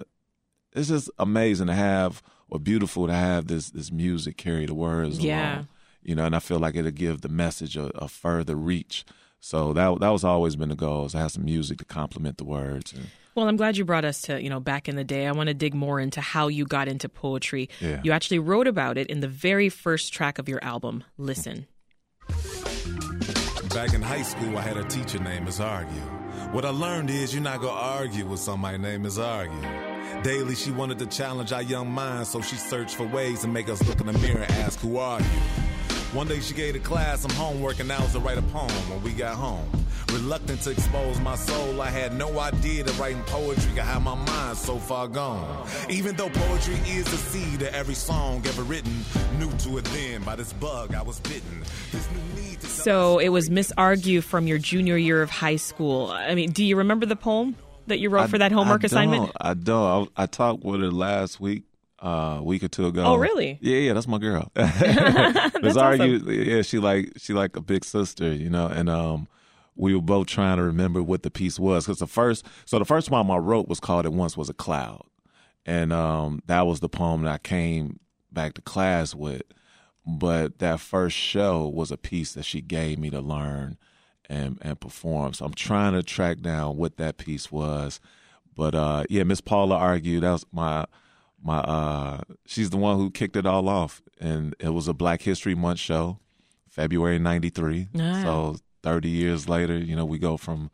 it's 0.73 0.89
just 0.89 1.09
amazing 1.19 1.67
to 1.67 1.73
have 1.73 2.21
or 2.49 2.59
beautiful 2.59 3.07
to 3.07 3.13
have 3.13 3.47
this 3.47 3.69
this 3.71 3.91
music 3.91 4.37
carry 4.37 4.65
the 4.65 4.73
words 4.75 5.19
Yeah. 5.19 5.53
along. 5.55 5.67
You 6.03 6.13
know, 6.15 6.25
and 6.25 6.35
I 6.35 6.39
feel 6.39 6.59
like 6.59 6.75
it'll 6.75 6.91
give 6.91 7.21
the 7.21 7.29
message 7.29 7.75
a, 7.75 7.85
a 7.97 8.07
further 8.07 8.55
reach. 8.55 9.05
So 9.39 9.73
that 9.73 9.99
that 9.99 10.09
was 10.09 10.23
always 10.23 10.55
been 10.55 10.69
the 10.69 10.75
goal 10.75 11.05
is 11.05 11.11
to 11.13 11.17
have 11.19 11.31
some 11.31 11.45
music 11.45 11.77
to 11.79 11.85
complement 11.85 12.37
the 12.37 12.43
words. 12.45 12.93
And, 12.93 13.07
Well, 13.35 13.47
I'm 13.47 13.57
glad 13.57 13.75
you 13.77 13.85
brought 13.85 14.05
us 14.05 14.21
to, 14.23 14.41
you 14.41 14.49
know, 14.49 14.59
back 14.59 14.87
in 14.87 14.95
the 14.95 15.03
day. 15.03 15.27
I 15.27 15.31
want 15.31 15.47
to 15.47 15.53
dig 15.53 15.73
more 15.73 15.99
into 15.99 16.21
how 16.21 16.47
you 16.47 16.65
got 16.65 16.87
into 16.87 17.09
poetry. 17.09 17.69
Yeah. 17.81 18.01
You 18.03 18.11
actually 18.11 18.39
wrote 18.39 18.67
about 18.67 18.97
it 18.97 19.07
in 19.07 19.19
the 19.19 19.27
very 19.27 19.69
first 19.69 20.13
track 20.13 20.37
of 20.39 20.47
your 20.47 20.63
album, 20.63 21.03
Listen. 21.17 21.65
Back 23.73 23.93
in 23.93 24.01
high 24.01 24.21
school, 24.23 24.57
I 24.57 24.61
had 24.61 24.77
a 24.77 24.83
teacher 24.85 25.19
named 25.19 25.45
Miss 25.45 25.59
Argue. 25.59 25.91
What 26.53 26.63
I 26.65 26.69
learned 26.69 27.09
is 27.09 27.33
you're 27.33 27.43
not 27.43 27.59
gonna 27.61 27.73
argue 27.73 28.25
with 28.25 28.39
somebody 28.39 28.77
named 28.77 29.03
Miss 29.03 29.17
Argue. 29.17 29.94
Daily, 30.23 30.55
she 30.55 30.71
wanted 30.71 30.99
to 30.99 31.05
challenge 31.05 31.51
our 31.51 31.61
young 31.61 31.91
minds, 31.91 32.29
so 32.29 32.41
she 32.41 32.55
searched 32.55 32.95
for 32.95 33.05
ways 33.05 33.41
to 33.41 33.47
make 33.47 33.69
us 33.69 33.85
look 33.87 33.99
in 34.01 34.07
the 34.07 34.13
mirror 34.19 34.41
and 34.41 34.51
ask, 34.55 34.79
Who 34.79 34.97
are 34.97 35.19
you? 35.19 35.25
One 36.15 36.29
day 36.29 36.39
she 36.39 36.53
gave 36.53 36.73
the 36.73 36.79
class 36.79 37.19
some 37.19 37.31
homework 37.31 37.81
and 37.81 37.91
I 37.91 38.01
was 38.01 38.13
to 38.13 38.19
write 38.19 38.37
a 38.37 38.41
poem 38.43 38.71
when 38.89 39.03
we 39.03 39.11
got 39.11 39.35
home. 39.35 39.69
Reluctant 40.13 40.61
to 40.61 40.71
expose 40.71 41.19
my 41.19 41.35
soul, 41.35 41.81
I 41.81 41.89
had 41.89 42.15
no 42.15 42.39
idea 42.39 42.83
that 42.83 42.97
writing 42.97 43.21
poetry 43.23 43.69
could 43.71 43.83
have 43.83 44.01
my 44.01 44.15
mind 44.15 44.57
so 44.57 44.77
far 44.77 45.09
gone. 45.09 45.67
Even 45.89 46.15
though 46.15 46.29
poetry 46.29 46.75
is 46.87 47.03
the 47.03 47.17
seed 47.17 47.61
of 47.63 47.67
every 47.75 47.95
song 47.95 48.41
ever 48.47 48.63
written, 48.63 48.93
new 49.39 49.51
to 49.57 49.77
it 49.77 49.83
then 49.85 50.23
by 50.23 50.37
this 50.37 50.53
bug 50.53 50.95
I 50.95 51.01
was 51.01 51.19
bitten. 51.19 51.63
This 51.91 52.07
new 52.11 52.41
need 52.41 52.61
to 52.61 52.67
So 52.67 53.19
it 53.19 53.29
was 53.29 53.49
Miss 53.49 53.73
Argue 53.77 54.21
from 54.21 54.47
your 54.47 54.57
junior 54.57 54.95
year 54.95 55.21
of 55.21 55.29
high 55.29 55.57
school. 55.57 56.11
I 56.11 56.33
mean, 56.33 56.51
do 56.51 56.63
you 56.63 56.77
remember 56.77 57.05
the 57.05 57.17
poem 57.17 57.57
that 57.87 57.99
you 57.99 58.09
wrote 58.09 58.29
for 58.29 58.37
that 58.37 58.51
homework 58.51 58.83
I 58.83 58.87
assignment? 58.87 59.31
I 59.39 59.53
don't. 59.53 60.11
I, 60.15 60.23
I 60.23 60.25
talked 60.25 60.63
with 60.63 60.81
her 60.81 60.91
last 60.91 61.39
week 61.39 61.63
uh, 62.05 62.37
a 62.39 62.43
week 62.43 62.63
or 62.63 62.67
two 62.67 62.87
ago. 62.87 63.03
Oh, 63.03 63.15
really? 63.15 63.57
Yeah, 63.61 63.77
yeah, 63.77 63.93
that's 63.93 64.07
my 64.07 64.17
girl. 64.17 64.51
That's 64.55 65.77
awesome. 65.77 66.29
Yeah, 66.29 66.61
she 66.61 66.77
like 66.79 67.13
she 67.17 67.33
like 67.33 67.55
a 67.55 67.61
big 67.61 67.83
sister, 67.83 68.31
you 68.31 68.49
know, 68.49 68.67
and 68.67 68.89
um, 68.89 69.27
we 69.75 69.95
were 69.95 70.01
both 70.01 70.27
trying 70.27 70.57
to 70.57 70.63
remember 70.63 71.01
what 71.01 71.23
the 71.23 71.31
piece 71.31 71.59
was 71.59 71.85
because 71.85 71.99
the 71.99 72.07
first, 72.07 72.45
so 72.65 72.77
the 72.77 72.85
first 72.85 73.09
poem 73.09 73.31
I 73.31 73.37
wrote 73.37 73.67
was 73.67 73.79
called 73.79 74.05
"It 74.05 74.13
Once 74.13 74.37
Was 74.37 74.49
a 74.49 74.53
Cloud," 74.53 75.05
and 75.65 75.91
um, 75.91 76.41
that 76.45 76.67
was 76.67 76.79
the 76.79 76.89
poem 76.89 77.23
that 77.23 77.33
I 77.33 77.37
came 77.39 77.99
back 78.31 78.53
to 78.55 78.61
class 78.61 79.15
with. 79.15 79.43
But 80.05 80.59
that 80.59 80.79
first 80.79 81.17
show 81.17 81.67
was 81.67 81.91
a 81.91 81.97
piece 81.97 82.33
that 82.33 82.45
she 82.45 82.61
gave 82.61 82.99
me 82.99 83.09
to 83.09 83.21
learn 83.21 83.77
and 84.29 84.57
and 84.61 84.79
perform. 84.79 85.33
So 85.33 85.45
I'm 85.45 85.53
trying 85.53 85.93
to 85.93 86.03
track 86.03 86.39
down 86.39 86.77
what 86.77 86.97
that 86.97 87.17
piece 87.17 87.51
was. 87.51 87.99
But 88.55 88.75
uh, 88.75 89.03
yeah, 89.09 89.23
Miss 89.23 89.41
Paula 89.41 89.75
argued 89.75 90.23
that 90.23 90.31
was 90.31 90.45
my 90.51 90.85
my 91.43 91.59
uh, 91.59 92.21
she's 92.45 92.69
the 92.69 92.77
one 92.77 92.97
who 92.97 93.11
kicked 93.11 93.35
it 93.35 93.45
all 93.45 93.69
off, 93.69 94.01
and 94.19 94.55
it 94.59 94.69
was 94.69 94.87
a 94.87 94.93
Black 94.93 95.21
History 95.21 95.55
Month 95.55 95.79
show, 95.79 96.19
February 96.67 97.19
'93. 97.19 97.89
Ah. 97.99 98.21
So 98.23 98.55
30 98.85 99.09
years 99.09 99.49
later, 99.49 99.77
you 99.77 99.95
know, 99.95 100.05
we 100.05 100.19
go 100.19 100.37
from 100.37 100.69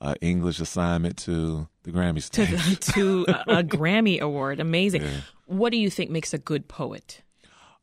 uh, 0.00 0.14
English 0.22 0.58
assignment 0.58 1.18
to 1.18 1.68
the 1.82 1.92
Grammy 1.92 2.16
to, 2.30 2.46
stage. 2.46 2.78
to 2.94 3.26
a, 3.28 3.58
a 3.58 3.62
Grammy 3.62 4.20
award. 4.20 4.58
Amazing. 4.58 5.02
Yeah. 5.02 5.20
What 5.46 5.70
do 5.70 5.76
you 5.76 5.90
think 5.90 6.10
makes 6.10 6.32
a 6.32 6.38
good 6.38 6.66
poet? 6.66 7.20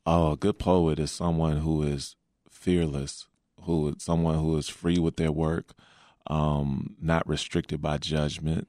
Oh, 0.04 0.32
a 0.32 0.36
good 0.36 0.58
poet 0.58 0.98
is 0.98 1.12
someone 1.12 1.58
who 1.58 1.82
is 1.82 2.16
fearless, 2.50 3.28
who 3.62 3.88
is 3.88 4.02
someone 4.02 4.38
who 4.38 4.56
is 4.56 4.68
free 4.68 4.98
with 4.98 5.16
their 5.16 5.32
work, 5.32 5.74
um, 6.26 6.96
not 7.00 7.28
restricted 7.28 7.80
by 7.80 7.98
judgment, 7.98 8.68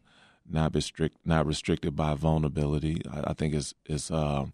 not 0.49 0.73
restrict, 0.75 1.17
not 1.25 1.45
restricted 1.45 1.95
by 1.95 2.13
vulnerability. 2.13 3.01
I, 3.11 3.31
I 3.31 3.33
think 3.33 3.53
it's 3.53 3.73
it's 3.85 4.11
uh, 4.11 4.45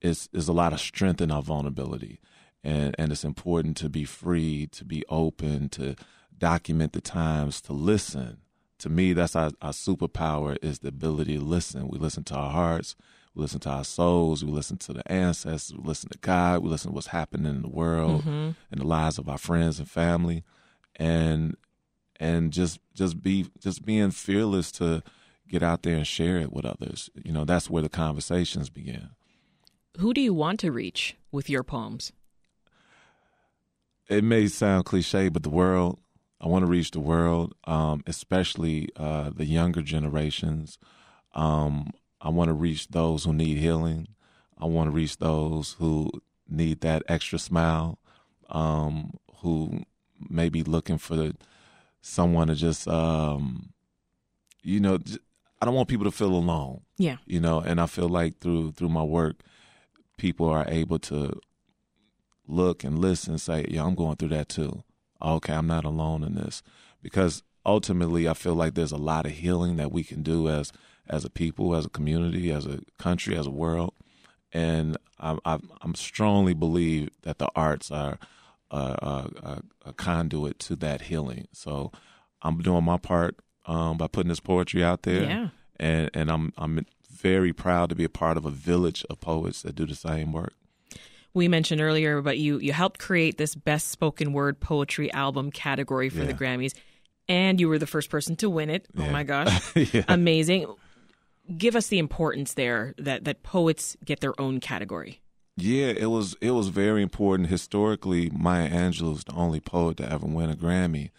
it's 0.00 0.28
is 0.32 0.48
a 0.48 0.52
lot 0.52 0.72
of 0.72 0.80
strength 0.80 1.20
in 1.20 1.30
our 1.30 1.42
vulnerability, 1.42 2.20
and 2.64 2.94
and 2.98 3.12
it's 3.12 3.24
important 3.24 3.76
to 3.78 3.88
be 3.88 4.04
free, 4.04 4.66
to 4.68 4.84
be 4.84 5.04
open, 5.08 5.68
to 5.70 5.96
document 6.36 6.92
the 6.92 7.00
times, 7.00 7.60
to 7.62 7.72
listen. 7.72 8.38
To 8.80 8.88
me, 8.88 9.12
that's 9.12 9.36
our, 9.36 9.50
our 9.62 9.72
superpower 9.72 10.56
is 10.62 10.80
the 10.80 10.88
ability 10.88 11.36
to 11.36 11.44
listen. 11.44 11.88
We 11.88 11.98
listen 11.98 12.24
to 12.24 12.34
our 12.34 12.50
hearts, 12.50 12.96
we 13.34 13.42
listen 13.42 13.60
to 13.60 13.70
our 13.70 13.84
souls, 13.84 14.44
we 14.44 14.50
listen 14.50 14.78
to 14.78 14.92
the 14.92 15.10
ancestors, 15.10 15.76
we 15.76 15.84
listen 15.86 16.10
to 16.10 16.18
God, 16.18 16.62
we 16.62 16.68
listen 16.68 16.90
to 16.90 16.94
what's 16.94 17.08
happening 17.08 17.50
in 17.50 17.62
the 17.62 17.68
world 17.68 18.22
mm-hmm. 18.22 18.50
and 18.70 18.80
the 18.80 18.86
lives 18.86 19.18
of 19.18 19.28
our 19.28 19.38
friends 19.38 19.78
and 19.78 19.88
family, 19.88 20.44
and 20.96 21.56
and 22.18 22.52
just 22.52 22.80
just 22.94 23.22
be 23.22 23.46
just 23.58 23.84
being 23.84 24.10
fearless 24.10 24.72
to 24.72 25.02
get 25.48 25.62
out 25.62 25.82
there 25.82 25.96
and 25.96 26.06
share 26.06 26.38
it 26.38 26.52
with 26.52 26.64
others. 26.64 27.10
You 27.24 27.32
know, 27.32 27.44
that's 27.44 27.70
where 27.70 27.82
the 27.82 27.88
conversations 27.88 28.70
begin. 28.70 29.10
Who 29.98 30.14
do 30.14 30.20
you 30.20 30.34
want 30.34 30.60
to 30.60 30.70
reach 30.70 31.16
with 31.32 31.50
your 31.50 31.64
poems? 31.64 32.12
it 34.10 34.24
may 34.24 34.48
sound 34.48 34.84
cliche, 34.84 35.28
but 35.28 35.44
the 35.44 35.50
world, 35.50 35.98
I 36.40 36.48
want 36.48 36.62
to 36.64 36.70
reach 36.70 36.90
the 36.92 37.00
world, 37.00 37.54
um, 37.64 38.02
especially 38.06 38.88
uh, 38.96 39.30
the 39.34 39.44
younger 39.44 39.82
generations. 39.82 40.78
Um, 41.34 41.90
I 42.20 42.28
want 42.30 42.48
to 42.48 42.54
reach 42.54 42.88
those 42.88 43.24
who 43.24 43.32
need 43.32 43.58
healing. 43.58 44.08
I 44.58 44.64
want 44.66 44.88
to 44.88 44.92
reach 44.92 45.18
those 45.18 45.74
who 45.78 46.10
need 46.48 46.80
that 46.80 47.02
extra 47.08 47.38
smile, 47.38 47.98
um, 48.48 49.14
who 49.42 49.84
may 50.28 50.48
be 50.48 50.62
looking 50.62 50.98
for 50.98 51.32
someone 52.02 52.48
to 52.48 52.54
just, 52.54 52.88
um, 52.88 53.72
you 54.62 54.80
know, 54.80 54.98
I 55.62 55.66
don't 55.66 55.74
want 55.74 55.88
people 55.88 56.06
to 56.06 56.10
feel 56.10 56.34
alone 56.34 56.80
Yeah. 56.96 57.18
you 57.26 57.38
know 57.38 57.60
and 57.60 57.82
i 57.82 57.86
feel 57.86 58.08
like 58.08 58.38
through 58.40 58.72
through 58.72 58.88
my 58.88 59.02
work 59.02 59.42
people 60.16 60.48
are 60.48 60.64
able 60.68 60.98
to 61.00 61.38
look 62.48 62.82
and 62.82 62.98
listen 62.98 63.32
and 63.32 63.40
say 63.40 63.66
yeah 63.68 63.84
i'm 63.84 63.94
going 63.94 64.16
through 64.16 64.30
that 64.30 64.48
too 64.48 64.82
okay 65.22 65.52
i'm 65.54 65.66
not 65.66 65.84
alone 65.84 66.22
in 66.22 66.34
this 66.34 66.62
because 67.02 67.42
ultimately 67.66 68.28
i 68.28 68.34
feel 68.34 68.54
like 68.54 68.74
there's 68.74 68.92
a 68.92 68.96
lot 68.96 69.26
of 69.26 69.32
healing 69.32 69.76
that 69.76 69.92
we 69.92 70.02
can 70.02 70.22
do 70.22 70.48
as 70.48 70.72
as 71.08 71.24
a 71.24 71.30
people 71.30 71.74
as 71.74 71.86
a 71.86 71.90
community 71.90 72.50
as 72.52 72.66
a 72.66 72.80
country 72.98 73.36
as 73.36 73.46
a 73.46 73.50
world 73.50 73.92
and 74.52 74.96
i 75.18 75.36
i 75.44 75.58
i'm 75.82 75.94
strongly 75.94 76.54
believe 76.54 77.10
that 77.22 77.38
the 77.38 77.48
arts 77.54 77.90
are 77.90 78.18
a, 78.70 78.76
a, 78.76 79.30
a, 79.42 79.62
a 79.86 79.92
conduit 79.92 80.58
to 80.58 80.76
that 80.76 81.02
healing 81.02 81.46
so 81.52 81.90
i'm 82.42 82.58
doing 82.58 82.84
my 82.84 82.96
part 82.96 83.36
um, 83.66 83.98
by 83.98 84.06
putting 84.06 84.28
this 84.30 84.40
poetry 84.40 84.82
out 84.82 85.02
there 85.02 85.22
Yeah. 85.24 85.48
and 85.78 86.10
and 86.14 86.30
I'm 86.30 86.52
I'm 86.56 86.86
very 87.10 87.52
proud 87.52 87.90
to 87.90 87.94
be 87.94 88.04
a 88.04 88.08
part 88.08 88.36
of 88.38 88.46
a 88.46 88.50
village 88.50 89.04
of 89.10 89.20
poets 89.20 89.60
that 89.62 89.74
do 89.74 89.84
the 89.84 89.94
same 89.94 90.32
work. 90.32 90.54
We 91.32 91.48
mentioned 91.48 91.80
earlier, 91.80 92.22
but 92.22 92.38
you 92.38 92.58
you 92.58 92.72
helped 92.72 92.98
create 92.98 93.38
this 93.38 93.54
best 93.54 93.88
spoken 93.88 94.32
word 94.32 94.60
poetry 94.60 95.12
album 95.12 95.50
category 95.50 96.08
for 96.08 96.24
the 96.24 96.34
Grammys, 96.34 96.74
and 97.28 97.60
you 97.60 97.68
were 97.68 97.78
the 97.78 97.86
first 97.86 98.10
person 98.10 98.36
to 98.36 98.50
win 98.50 98.70
it. 98.70 98.88
Oh 98.98 99.08
my 99.10 99.22
gosh, 99.22 99.76
yeah. 99.94 100.04
amazing! 100.08 100.66
Give 101.56 101.76
us 101.76 101.86
the 101.86 101.98
importance 101.98 102.54
there 102.54 102.94
that 102.98 103.24
that 103.24 103.42
poets 103.42 103.96
get 104.04 104.20
their 104.20 104.38
own 104.40 104.60
category. 104.60 105.20
Yeah, 105.56 105.88
it 105.88 106.06
was 106.06 106.36
it 106.40 106.50
was 106.50 106.68
very 106.68 107.02
important. 107.02 107.48
Historically, 107.48 108.30
Maya 108.30 108.68
Angelou 108.68 109.16
is 109.16 109.24
the 109.24 109.34
only 109.34 109.60
poet 109.60 109.98
to 109.98 110.10
ever 110.10 110.26
win 110.26 110.50
a 110.50 110.56
Grammy, 110.56 111.10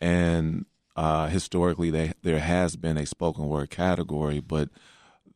and 0.00 0.66
uh, 0.96 1.28
historically, 1.28 1.90
they, 1.90 2.14
there 2.22 2.38
has 2.38 2.74
been 2.76 2.96
a 2.96 3.06
spoken 3.06 3.46
word 3.46 3.70
category, 3.70 4.40
but 4.40 4.70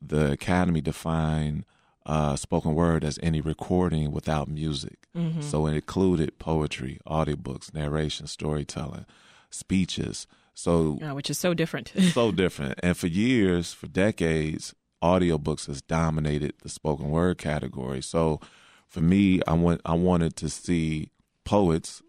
the 0.01 0.33
Academy 0.33 0.81
defined 0.81 1.67
uh, 2.07 2.37
spoken 2.37 2.75
word 2.75 3.05
as 3.05 3.19
any 3.23 3.41
recording 3.41 4.11
without 4.13 4.49
music. 4.49 5.07
So 5.41 5.67
it 5.67 5.75
included 5.75 6.39
poetry, 6.39 6.99
audiobooks, 7.07 7.75
narration, 7.75 8.27
storytelling, 8.27 9.07
speeches. 9.51 10.27
So 10.55 10.99
uh, 11.03 11.15
which 11.15 11.31
is 11.31 11.39
so 11.39 11.53
different. 11.55 11.93
so 12.13 12.33
different. 12.33 12.81
And 12.83 12.97
for 12.97 13.07
years, 13.07 13.73
for 13.73 13.87
decades, 13.87 14.75
audiobooks 15.03 15.67
has 15.67 15.83
dominated 15.83 16.55
the 16.63 16.69
spoken 16.69 17.11
word 17.11 17.39
category. 17.39 18.03
So 18.03 18.41
for 18.89 19.01
me, 19.01 19.41
I 19.47 19.55
want 19.55 19.81
I 19.85 19.95
wanted 19.95 20.37
to 20.37 20.49
see 20.49 21.11
poets 21.45 22.03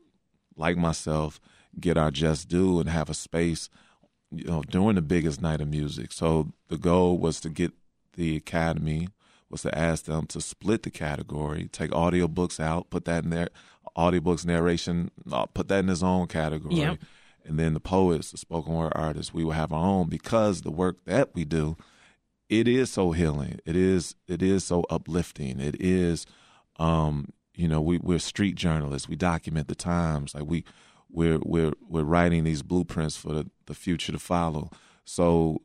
like 0.55 0.77
myself 0.77 1.39
get 1.79 1.97
our 1.97 2.11
just 2.11 2.47
due 2.47 2.79
and 2.79 2.89
have 2.89 3.09
a 3.09 3.13
space, 3.13 3.69
you 4.31 4.45
know, 4.45 4.61
during 4.63 4.95
the 4.95 5.01
biggest 5.01 5.41
night 5.41 5.61
of 5.61 5.69
music. 5.69 6.11
So 6.11 6.51
the 6.67 6.77
goal 6.77 7.17
was 7.17 7.39
to 7.41 7.49
get 7.49 7.71
the 8.15 8.35
academy 8.35 9.07
was 9.51 9.61
to 9.63 9.77
ask 9.77 10.05
them 10.05 10.25
to 10.27 10.41
split 10.41 10.83
the 10.83 10.91
category, 10.91 11.69
take 11.71 11.91
audiobooks 11.91 12.59
out, 12.59 12.89
put 12.89 13.05
that 13.05 13.23
in 13.23 13.29
their 13.29 13.49
audiobooks 13.97 14.45
narration, 14.45 15.11
uh, 15.31 15.45
put 15.47 15.67
that 15.67 15.79
in 15.79 15.87
his 15.87 16.03
own 16.03 16.27
category. 16.27 16.75
Yep. 16.75 16.99
And 17.43 17.59
then 17.59 17.73
the 17.73 17.79
poets, 17.79 18.31
the 18.31 18.37
spoken 18.37 18.73
word 18.73 18.93
artists, 18.95 19.33
we 19.33 19.43
will 19.43 19.51
have 19.51 19.73
our 19.73 19.83
own 19.83 20.09
because 20.09 20.61
the 20.61 20.71
work 20.71 21.05
that 21.05 21.33
we 21.33 21.43
do, 21.43 21.75
it 22.49 22.67
is 22.67 22.91
so 22.91 23.11
healing. 23.11 23.59
It 23.65 23.75
is 23.75 24.15
it 24.27 24.41
is 24.41 24.63
so 24.63 24.85
uplifting. 24.89 25.59
It 25.59 25.75
is 25.79 26.25
um, 26.77 27.33
you 27.55 27.67
know, 27.67 27.81
we, 27.81 27.97
we're 27.99 28.19
street 28.19 28.55
journalists. 28.55 29.07
We 29.07 29.15
document 29.15 29.67
the 29.67 29.75
times. 29.75 30.33
Like 30.33 30.45
we 30.45 30.63
we're 31.09 31.39
we're 31.43 31.73
we're 31.87 32.03
writing 32.03 32.43
these 32.43 32.63
blueprints 32.63 33.17
for 33.17 33.33
the, 33.33 33.49
the 33.65 33.73
future 33.73 34.11
to 34.11 34.19
follow. 34.19 34.71
So 35.05 35.61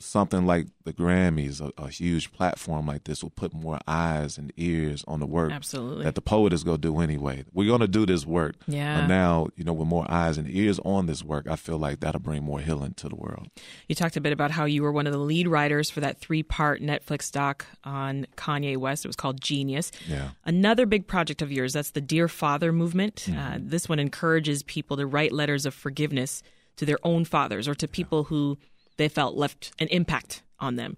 something 0.00 0.46
like 0.46 0.66
the 0.84 0.92
Grammys, 0.92 1.60
a, 1.60 1.72
a 1.80 1.88
huge 1.88 2.32
platform 2.32 2.86
like 2.86 3.04
this, 3.04 3.22
will 3.22 3.30
put 3.30 3.52
more 3.52 3.78
eyes 3.86 4.38
and 4.38 4.52
ears 4.56 5.04
on 5.06 5.20
the 5.20 5.26
work 5.26 5.52
Absolutely. 5.52 6.04
that 6.04 6.14
the 6.14 6.20
poet 6.20 6.52
is 6.52 6.64
going 6.64 6.80
to 6.80 6.88
do 6.88 7.00
anyway. 7.00 7.44
We're 7.52 7.68
going 7.68 7.80
to 7.80 7.88
do 7.88 8.06
this 8.06 8.26
work. 8.26 8.56
Yeah. 8.66 9.00
But 9.00 9.06
now, 9.08 9.48
you 9.56 9.64
know, 9.64 9.72
with 9.72 9.88
more 9.88 10.06
eyes 10.08 10.38
and 10.38 10.48
ears 10.48 10.78
on 10.84 11.06
this 11.06 11.22
work, 11.22 11.46
I 11.48 11.56
feel 11.56 11.78
like 11.78 12.00
that'll 12.00 12.20
bring 12.20 12.42
more 12.42 12.60
healing 12.60 12.94
to 12.94 13.08
the 13.08 13.16
world. 13.16 13.48
You 13.88 13.94
talked 13.94 14.16
a 14.16 14.20
bit 14.20 14.32
about 14.32 14.50
how 14.50 14.64
you 14.64 14.82
were 14.82 14.92
one 14.92 15.06
of 15.06 15.12
the 15.12 15.18
lead 15.18 15.48
writers 15.48 15.90
for 15.90 16.00
that 16.00 16.18
three 16.18 16.42
part 16.42 16.80
Netflix 16.80 17.30
doc 17.30 17.66
on 17.84 18.26
Kanye 18.36 18.76
West. 18.76 19.04
It 19.04 19.08
was 19.08 19.16
called 19.16 19.40
Jeen-yuhs. 19.40 19.90
Yeah. 20.08 20.30
Another 20.44 20.86
big 20.86 21.06
project 21.06 21.42
of 21.42 21.52
yours, 21.52 21.72
that's 21.72 21.90
the 21.90 22.00
Dear 22.00 22.28
Father 22.28 22.72
movement. 22.72 23.28
Uh, 23.36 23.58
this 23.58 23.88
one 23.88 23.98
encourages 23.98 24.62
people 24.62 24.96
to 24.96 25.06
write 25.06 25.32
letters 25.32 25.66
of 25.66 25.74
forgiveness 25.74 26.42
to 26.76 26.86
their 26.86 26.98
own 27.02 27.24
fathers 27.24 27.68
or 27.68 27.74
to 27.74 27.88
people 27.88 28.24
who 28.24 28.56
they 28.98 29.08
felt 29.08 29.34
left 29.36 29.72
an 29.78 29.88
impact 29.88 30.42
on 30.60 30.76
them. 30.76 30.96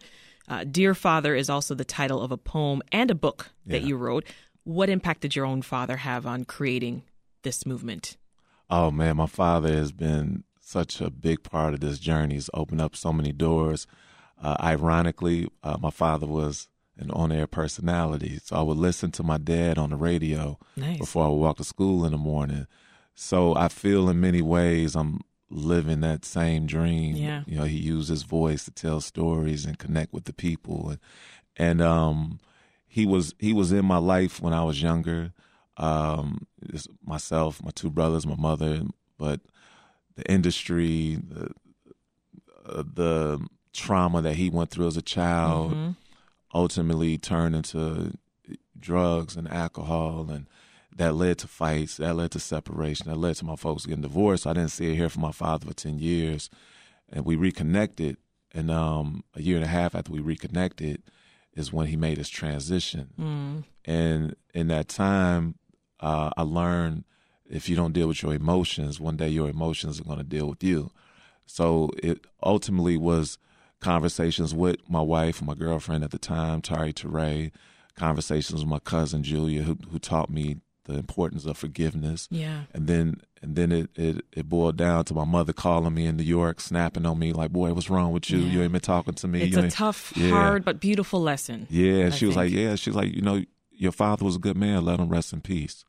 Uh, 0.48 0.64
Dear 0.64 0.94
Father 0.94 1.36
is 1.36 1.48
also 1.48 1.74
the 1.76 1.84
title 1.84 2.20
of 2.20 2.32
a 2.32 2.36
poem 2.36 2.82
and 2.90 3.10
a 3.10 3.14
book 3.14 3.50
that 3.66 3.82
Yeah. 3.82 3.86
you 3.88 3.96
wrote. 3.96 4.24
What 4.64 4.88
impact 4.90 5.20
did 5.20 5.36
your 5.36 5.46
own 5.46 5.62
father 5.62 5.98
have 5.98 6.26
on 6.26 6.44
creating 6.44 7.04
this 7.42 7.64
movement? 7.64 8.16
Oh 8.68 8.90
man, 8.90 9.16
my 9.16 9.26
father 9.26 9.72
has 9.72 9.92
been 9.92 10.44
such 10.60 11.00
a 11.00 11.10
big 11.10 11.42
part 11.42 11.74
of 11.74 11.80
this 11.80 11.98
journey. 11.98 12.34
He's 12.34 12.50
opened 12.54 12.80
up 12.80 12.94
so 12.96 13.12
many 13.12 13.32
doors. 13.32 13.86
Uh, 14.42 14.56
ironically, 14.60 15.48
uh, 15.62 15.76
my 15.80 15.90
father 15.90 16.26
was 16.26 16.68
an 16.98 17.10
on-air 17.12 17.46
personality, 17.46 18.38
so 18.44 18.56
I 18.56 18.62
would 18.62 18.76
listen 18.76 19.10
to 19.12 19.22
my 19.22 19.38
dad 19.38 19.78
on 19.78 19.90
the 19.90 19.96
radio 19.96 20.58
Nice. 20.76 20.98
before 20.98 21.24
I 21.24 21.28
would 21.28 21.36
walk 21.36 21.56
to 21.58 21.64
school 21.64 22.04
in 22.04 22.12
the 22.12 22.18
morning. 22.18 22.66
So 23.14 23.54
I 23.56 23.68
feel 23.68 24.08
in 24.08 24.20
many 24.20 24.42
ways 24.42 24.94
I'm 24.94 25.20
living 25.50 26.00
that 26.00 26.24
same 26.24 26.66
dream. 26.66 27.16
Yeah. 27.16 27.42
You 27.46 27.58
know, 27.58 27.64
he 27.64 27.76
used 27.78 28.08
his 28.08 28.22
voice 28.22 28.64
to 28.64 28.70
tell 28.70 29.00
stories 29.00 29.64
and 29.66 29.78
connect 29.78 30.12
with 30.12 30.24
the 30.24 30.32
people, 30.32 30.90
and 30.90 30.98
and 31.56 31.80
um 31.82 32.38
he 32.86 33.06
was 33.06 33.34
he 33.38 33.52
was 33.52 33.72
in 33.72 33.84
my 33.84 33.98
life 33.98 34.40
when 34.40 34.52
I 34.52 34.64
was 34.64 34.82
younger. 34.82 35.32
Um, 35.76 36.46
myself, 37.04 37.62
my 37.62 37.70
two 37.70 37.90
brothers, 37.90 38.26
my 38.26 38.36
mother, 38.36 38.82
but 39.18 39.40
the 40.16 40.30
industry, 40.30 41.16
the 41.16 41.50
uh, 42.66 42.82
the 42.94 43.46
trauma 43.72 44.20
that 44.22 44.34
he 44.34 44.50
went 44.50 44.70
through 44.70 44.86
as 44.88 44.96
a 44.96 45.02
child, 45.02 45.72
Mm-hmm. 45.72 45.90
ultimately 46.54 47.16
turned 47.18 47.54
into 47.56 48.12
drugs 48.78 49.36
and 49.36 49.48
alcohol, 49.48 50.26
and 50.30 50.46
that 50.96 51.14
led 51.14 51.38
to 51.38 51.48
fights. 51.48 51.96
That 51.96 52.14
led 52.14 52.30
to 52.32 52.40
separation. 52.40 53.08
That 53.08 53.16
led 53.16 53.36
to 53.36 53.44
my 53.44 53.56
folks 53.56 53.86
getting 53.86 54.02
divorced. 54.02 54.46
I 54.46 54.52
didn't 54.52 54.70
see 54.70 54.90
it 54.90 54.96
here 54.96 55.08
from 55.08 55.22
my 55.22 55.32
father 55.32 55.66
for 55.66 55.74
ten 55.74 55.98
years, 55.98 56.50
and 57.10 57.24
we 57.24 57.36
reconnected. 57.36 58.16
And 58.52 58.70
um, 58.70 59.22
a 59.34 59.42
year 59.42 59.56
and 59.56 59.64
a 59.64 59.68
half 59.68 59.94
after 59.94 60.10
we 60.10 60.18
reconnected, 60.18 61.02
is 61.54 61.72
when 61.72 61.86
he 61.86 61.96
made 61.96 62.18
his 62.18 62.28
transition. 62.28 63.10
Mm. 63.18 63.64
And 63.84 64.36
in 64.54 64.68
that 64.68 64.88
time, 64.88 65.56
uh, 66.00 66.30
I 66.36 66.42
learned 66.42 67.04
if 67.48 67.68
you 67.68 67.76
don't 67.76 67.92
deal 67.92 68.08
with 68.08 68.22
your 68.22 68.34
emotions, 68.34 69.00
one 69.00 69.16
day 69.16 69.28
your 69.28 69.48
emotions 69.48 70.00
are 70.00 70.04
going 70.04 70.18
to 70.18 70.24
deal 70.24 70.46
with 70.46 70.62
you. 70.62 70.90
So 71.46 71.90
it 72.02 72.24
ultimately 72.42 72.96
was 72.96 73.38
conversations 73.80 74.54
with 74.54 74.76
my 74.88 75.00
wife, 75.00 75.38
and 75.38 75.48
my 75.48 75.54
girlfriend 75.54 76.04
at 76.04 76.10
the 76.10 76.18
time, 76.18 76.62
Tarrey 76.62 76.92
Torae, 76.92 77.50
conversations 77.96 78.60
with 78.60 78.68
my 78.68 78.78
cousin 78.78 79.22
Julia, 79.22 79.62
who, 79.62 79.76
who 79.90 79.98
taught 79.98 80.30
me 80.30 80.58
the 80.84 80.94
importance 80.94 81.44
of 81.46 81.56
forgiveness. 81.58 82.26
Yeah. 82.30 82.62
And 82.72 82.86
then 82.86 83.20
and 83.42 83.56
then 83.56 83.72
it, 83.72 83.90
it, 83.96 84.24
it 84.32 84.48
boiled 84.48 84.76
down 84.76 85.04
to 85.06 85.14
my 85.14 85.24
mother 85.24 85.52
calling 85.52 85.94
me 85.94 86.06
in 86.06 86.16
New 86.16 86.24
York, 86.24 86.60
snapping 86.60 87.06
on 87.06 87.18
me 87.18 87.32
like, 87.32 87.50
"Boy, 87.52 87.72
what's 87.72 87.90
wrong 87.90 88.12
with 88.12 88.30
you? 88.30 88.38
Yeah. 88.40 88.52
You 88.52 88.62
ain't 88.62 88.72
been 88.72 88.80
talking 88.80 89.14
to 89.14 89.28
me." 89.28 89.42
It's 89.42 89.52
You 89.52 89.60
a 89.60 89.64
ain't-" 89.64 89.72
tough, 89.72 90.12
Yeah. 90.16 90.30
hard, 90.30 90.64
but 90.64 90.80
beautiful 90.80 91.20
lesson. 91.20 91.66
Yeah, 91.70 92.06
I 92.06 92.10
she 92.10 92.26
was 92.26 92.36
like, 92.36 92.50
yeah, 92.50 92.74
she 92.76 92.90
was 92.90 92.96
like, 92.96 93.12
you 93.14 93.22
know, 93.22 93.42
your 93.70 93.92
father 93.92 94.24
was 94.24 94.36
a 94.36 94.40
good 94.40 94.56
man. 94.56 94.84
Let 94.84 95.00
him 95.00 95.08
rest 95.08 95.32
in 95.32 95.40
peace. 95.40 95.84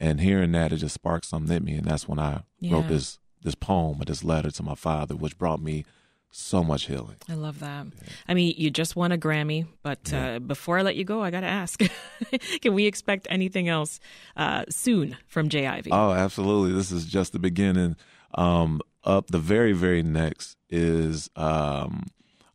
And 0.00 0.20
hearing 0.20 0.52
that, 0.52 0.72
it 0.72 0.76
just 0.78 0.94
sparked 0.94 1.26
something 1.26 1.56
in 1.56 1.64
me, 1.64 1.74
and 1.74 1.84
that's 1.86 2.06
when 2.08 2.18
I 2.18 2.42
Yeah. 2.60 2.74
wrote 2.74 2.88
this 2.88 3.18
this 3.42 3.54
poem 3.54 4.00
or 4.02 4.04
this 4.04 4.24
letter 4.24 4.50
to 4.50 4.62
my 4.64 4.74
father, 4.74 5.14
which 5.14 5.38
brought 5.38 5.62
me 5.62 5.84
so 6.30 6.62
much 6.62 6.86
healing. 6.86 7.16
I 7.28 7.34
love 7.34 7.60
that. 7.60 7.86
I 8.28 8.34
mean, 8.34 8.54
you 8.56 8.70
just 8.70 8.96
won 8.96 9.12
a 9.12 9.18
Grammy, 9.18 9.66
but 9.82 10.12
uh, 10.12 10.38
before 10.38 10.78
I 10.78 10.82
let 10.82 10.96
you 10.96 11.04
go, 11.04 11.22
I 11.22 11.30
got 11.30 11.40
to 11.40 11.46
ask: 11.46 11.80
Can 12.60 12.74
we 12.74 12.86
expect 12.86 13.26
anything 13.30 13.68
else 13.68 14.00
uh, 14.36 14.64
soon 14.68 15.16
from 15.26 15.48
J. 15.48 15.66
Ivy? 15.66 15.90
Oh, 15.92 16.12
absolutely. 16.12 16.72
This 16.72 16.92
is 16.92 17.06
just 17.06 17.32
the 17.32 17.38
beginning. 17.38 17.96
Um, 18.34 18.80
up 19.04 19.28
the 19.28 19.38
very, 19.38 19.72
very 19.72 20.02
next 20.02 20.56
is 20.68 21.30
um, 21.34 22.08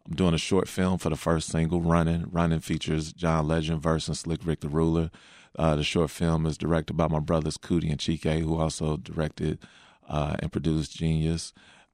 I'm 0.07 0.15
doing 0.15 0.33
a 0.33 0.39
short 0.39 0.67
film 0.67 0.97
for 0.97 1.09
the 1.09 1.15
first 1.15 1.49
single, 1.49 1.81
Running. 1.81 2.25
Running 2.31 2.59
features 2.59 3.13
John 3.13 3.47
Legend 3.47 3.81
verse 3.81 4.07
and 4.07 4.17
Slick 4.17 4.41
Rick 4.45 4.59
the 4.61 4.69
Ruler. 4.69 5.09
Uh, 5.57 5.75
the 5.75 5.83
short 5.83 6.09
film 6.09 6.45
is 6.45 6.57
directed 6.57 6.93
by 6.93 7.07
my 7.07 7.19
brothers 7.19 7.57
Coodie 7.57 7.89
and 7.89 7.99
Chike, 7.99 8.41
who 8.41 8.57
also 8.57 8.97
directed 8.97 9.59
uh, 10.07 10.35
and 10.39 10.51
produced 10.51 10.97
Jeen-yuhs. 10.97 11.53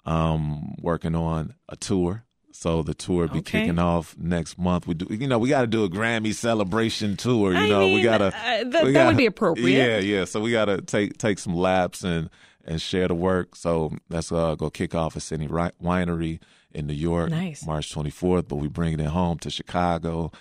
Um, 0.10 0.76
working 0.82 1.16
on 1.16 1.54
a 1.70 1.76
tour. 1.76 2.24
So 2.52 2.84
the 2.84 2.94
tour 2.94 3.28
be 3.28 3.40
Okay. 3.40 3.62
kicking 3.62 3.80
off 3.80 4.16
next 4.18 4.58
month. 4.58 4.86
We 4.88 4.94
do, 4.96 5.08
you 5.14 5.28
know, 5.28 5.40
we 5.40 5.48
got 5.50 5.62
to 5.62 5.68
do 5.68 5.84
a 5.86 5.90
Grammy 5.90 6.34
celebration 6.34 7.16
tour. 7.16 7.52
You 7.54 7.58
I 7.60 7.70
know, 7.70 7.86
we 7.88 7.94
mean, 7.96 8.04
gotta. 8.04 8.26
uh, 8.28 8.32
that- 8.32 8.66
we 8.66 8.70
that 8.72 8.84
would 8.84 8.94
gotta- 8.94 9.16
be 9.18 9.26
appropriate. 9.28 9.78
Yeah, 9.78 10.00
yeah. 10.00 10.26
So 10.26 10.42
we 10.42 10.52
gotta 10.52 10.82
take 10.82 11.18
take 11.18 11.40
some 11.40 11.56
laps 11.56 12.04
and 12.04 12.30
and 12.66 12.82
share 12.82 13.08
the 13.08 13.16
work. 13.16 13.56
So 13.56 13.92
that's 14.10 14.32
uh, 14.32 14.56
go 14.56 14.70
kick 14.70 14.94
off 14.96 15.16
at 15.16 15.22
City 15.22 15.48
Ri- 15.48 15.72
Winery 15.82 16.40
in 16.74 16.86
New 16.88 16.94
York, 16.94 17.30
Nice. 17.32 17.66
March 17.66 17.94
24th. 17.94 18.48
But 18.50 18.58
we 18.58 18.68
bringing 18.68 19.00
it 19.00 19.08
home 19.08 19.38
to 19.40 19.50
Chicago 19.50 20.32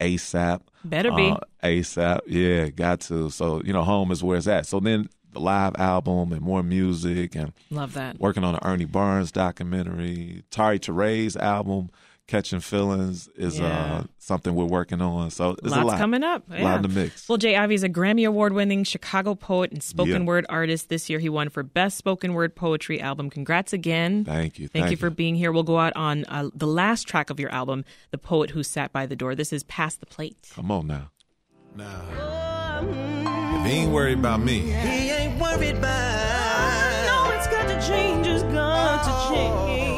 ASAP. 0.00 0.62
Better 0.84 1.12
be. 1.12 1.30
Uh, 1.30 1.36
ASAP. 1.62 2.20
Yeah, 2.26 2.68
got 2.70 3.00
to. 3.02 3.30
So 3.30 3.62
you 3.64 3.72
know, 3.72 3.84
home 3.84 4.10
is 4.10 4.24
where 4.24 4.38
it's 4.38 4.48
at. 4.48 4.66
So 4.66 4.80
then 4.80 5.08
the 5.32 5.40
live 5.40 5.74
album 5.78 6.32
and 6.32 6.40
more 6.40 6.62
music 6.62 7.34
and 7.36 7.52
Love 7.70 7.94
that. 7.94 8.18
working 8.20 8.44
on 8.44 8.54
an 8.54 8.60
Ernie 8.64 8.84
Barnes 8.84 9.30
documentary. 9.32 10.42
Tarrey 10.50 10.78
Torae's 10.80 11.36
album, 11.36 11.90
Catching 12.26 12.60
Feelings, 12.60 13.28
is 13.36 13.58
Yeah. 13.58 13.66
uh, 13.66 14.02
something 14.18 14.54
we're 14.54 14.64
working 14.64 15.00
on. 15.00 15.30
So 15.32 15.56
there's 15.62 15.72
Lots 15.72 15.82
a 15.82 15.86
lot 15.86 15.98
coming 15.98 16.22
up. 16.22 16.44
A 16.50 16.58
Yeah. 16.58 16.64
lot 16.64 16.76
in 16.76 16.82
the 16.82 16.88
mix. 16.88 17.28
Well, 17.28 17.38
J. 17.38 17.56
Ivy 17.56 17.74
is 17.74 17.82
a 17.82 17.88
Grammy 17.88 18.26
Award 18.26 18.52
winning 18.52 18.84
Chicago 18.84 19.34
poet 19.34 19.72
and 19.72 19.82
spoken 19.82 20.22
Yeah. 20.22 20.26
word 20.26 20.46
artist. 20.48 20.88
This 20.88 21.10
year 21.10 21.18
he 21.18 21.28
won 21.28 21.48
for 21.48 21.62
Best 21.64 21.96
Spoken 21.96 22.34
Word 22.34 22.54
Poetry 22.54 23.00
Album. 23.00 23.30
Congrats 23.30 23.72
again. 23.72 24.24
Thank 24.24 24.58
you. 24.60 24.68
Thank, 24.68 24.84
Thank 24.84 24.90
you 24.92 24.96
for 24.96 25.10
being 25.10 25.34
here. 25.34 25.50
We'll 25.50 25.64
go 25.64 25.78
out 25.80 25.92
on 25.96 26.24
uh, 26.28 26.50
the 26.54 26.66
last 26.68 27.08
track 27.08 27.30
of 27.30 27.40
your 27.40 27.50
album, 27.50 27.84
The 28.12 28.18
Poet 28.18 28.50
Who 28.50 28.62
Sat 28.62 28.92
by 28.92 29.06
the 29.06 29.16
Door. 29.16 29.34
This 29.34 29.52
is 29.52 29.64
Past 29.64 29.98
the 30.00 30.06
Plate. 30.06 30.36
Come 30.54 30.70
on 30.70 30.86
now. 30.86 31.10
Nah. 31.76 32.80
If 32.82 33.66
he 33.66 33.72
ain't 33.78 33.92
worried 33.92 34.18
about 34.18 34.40
me, 34.40 34.72
Worried 35.40 35.78
about. 35.78 37.06
No, 37.06 37.34
it's 37.34 37.46
got 37.46 37.66
to 37.66 37.88
change, 37.88 38.26
it's 38.26 38.42
got 38.42 39.04
to 39.04 39.10
oh. 39.10 39.66
change. 39.66 39.89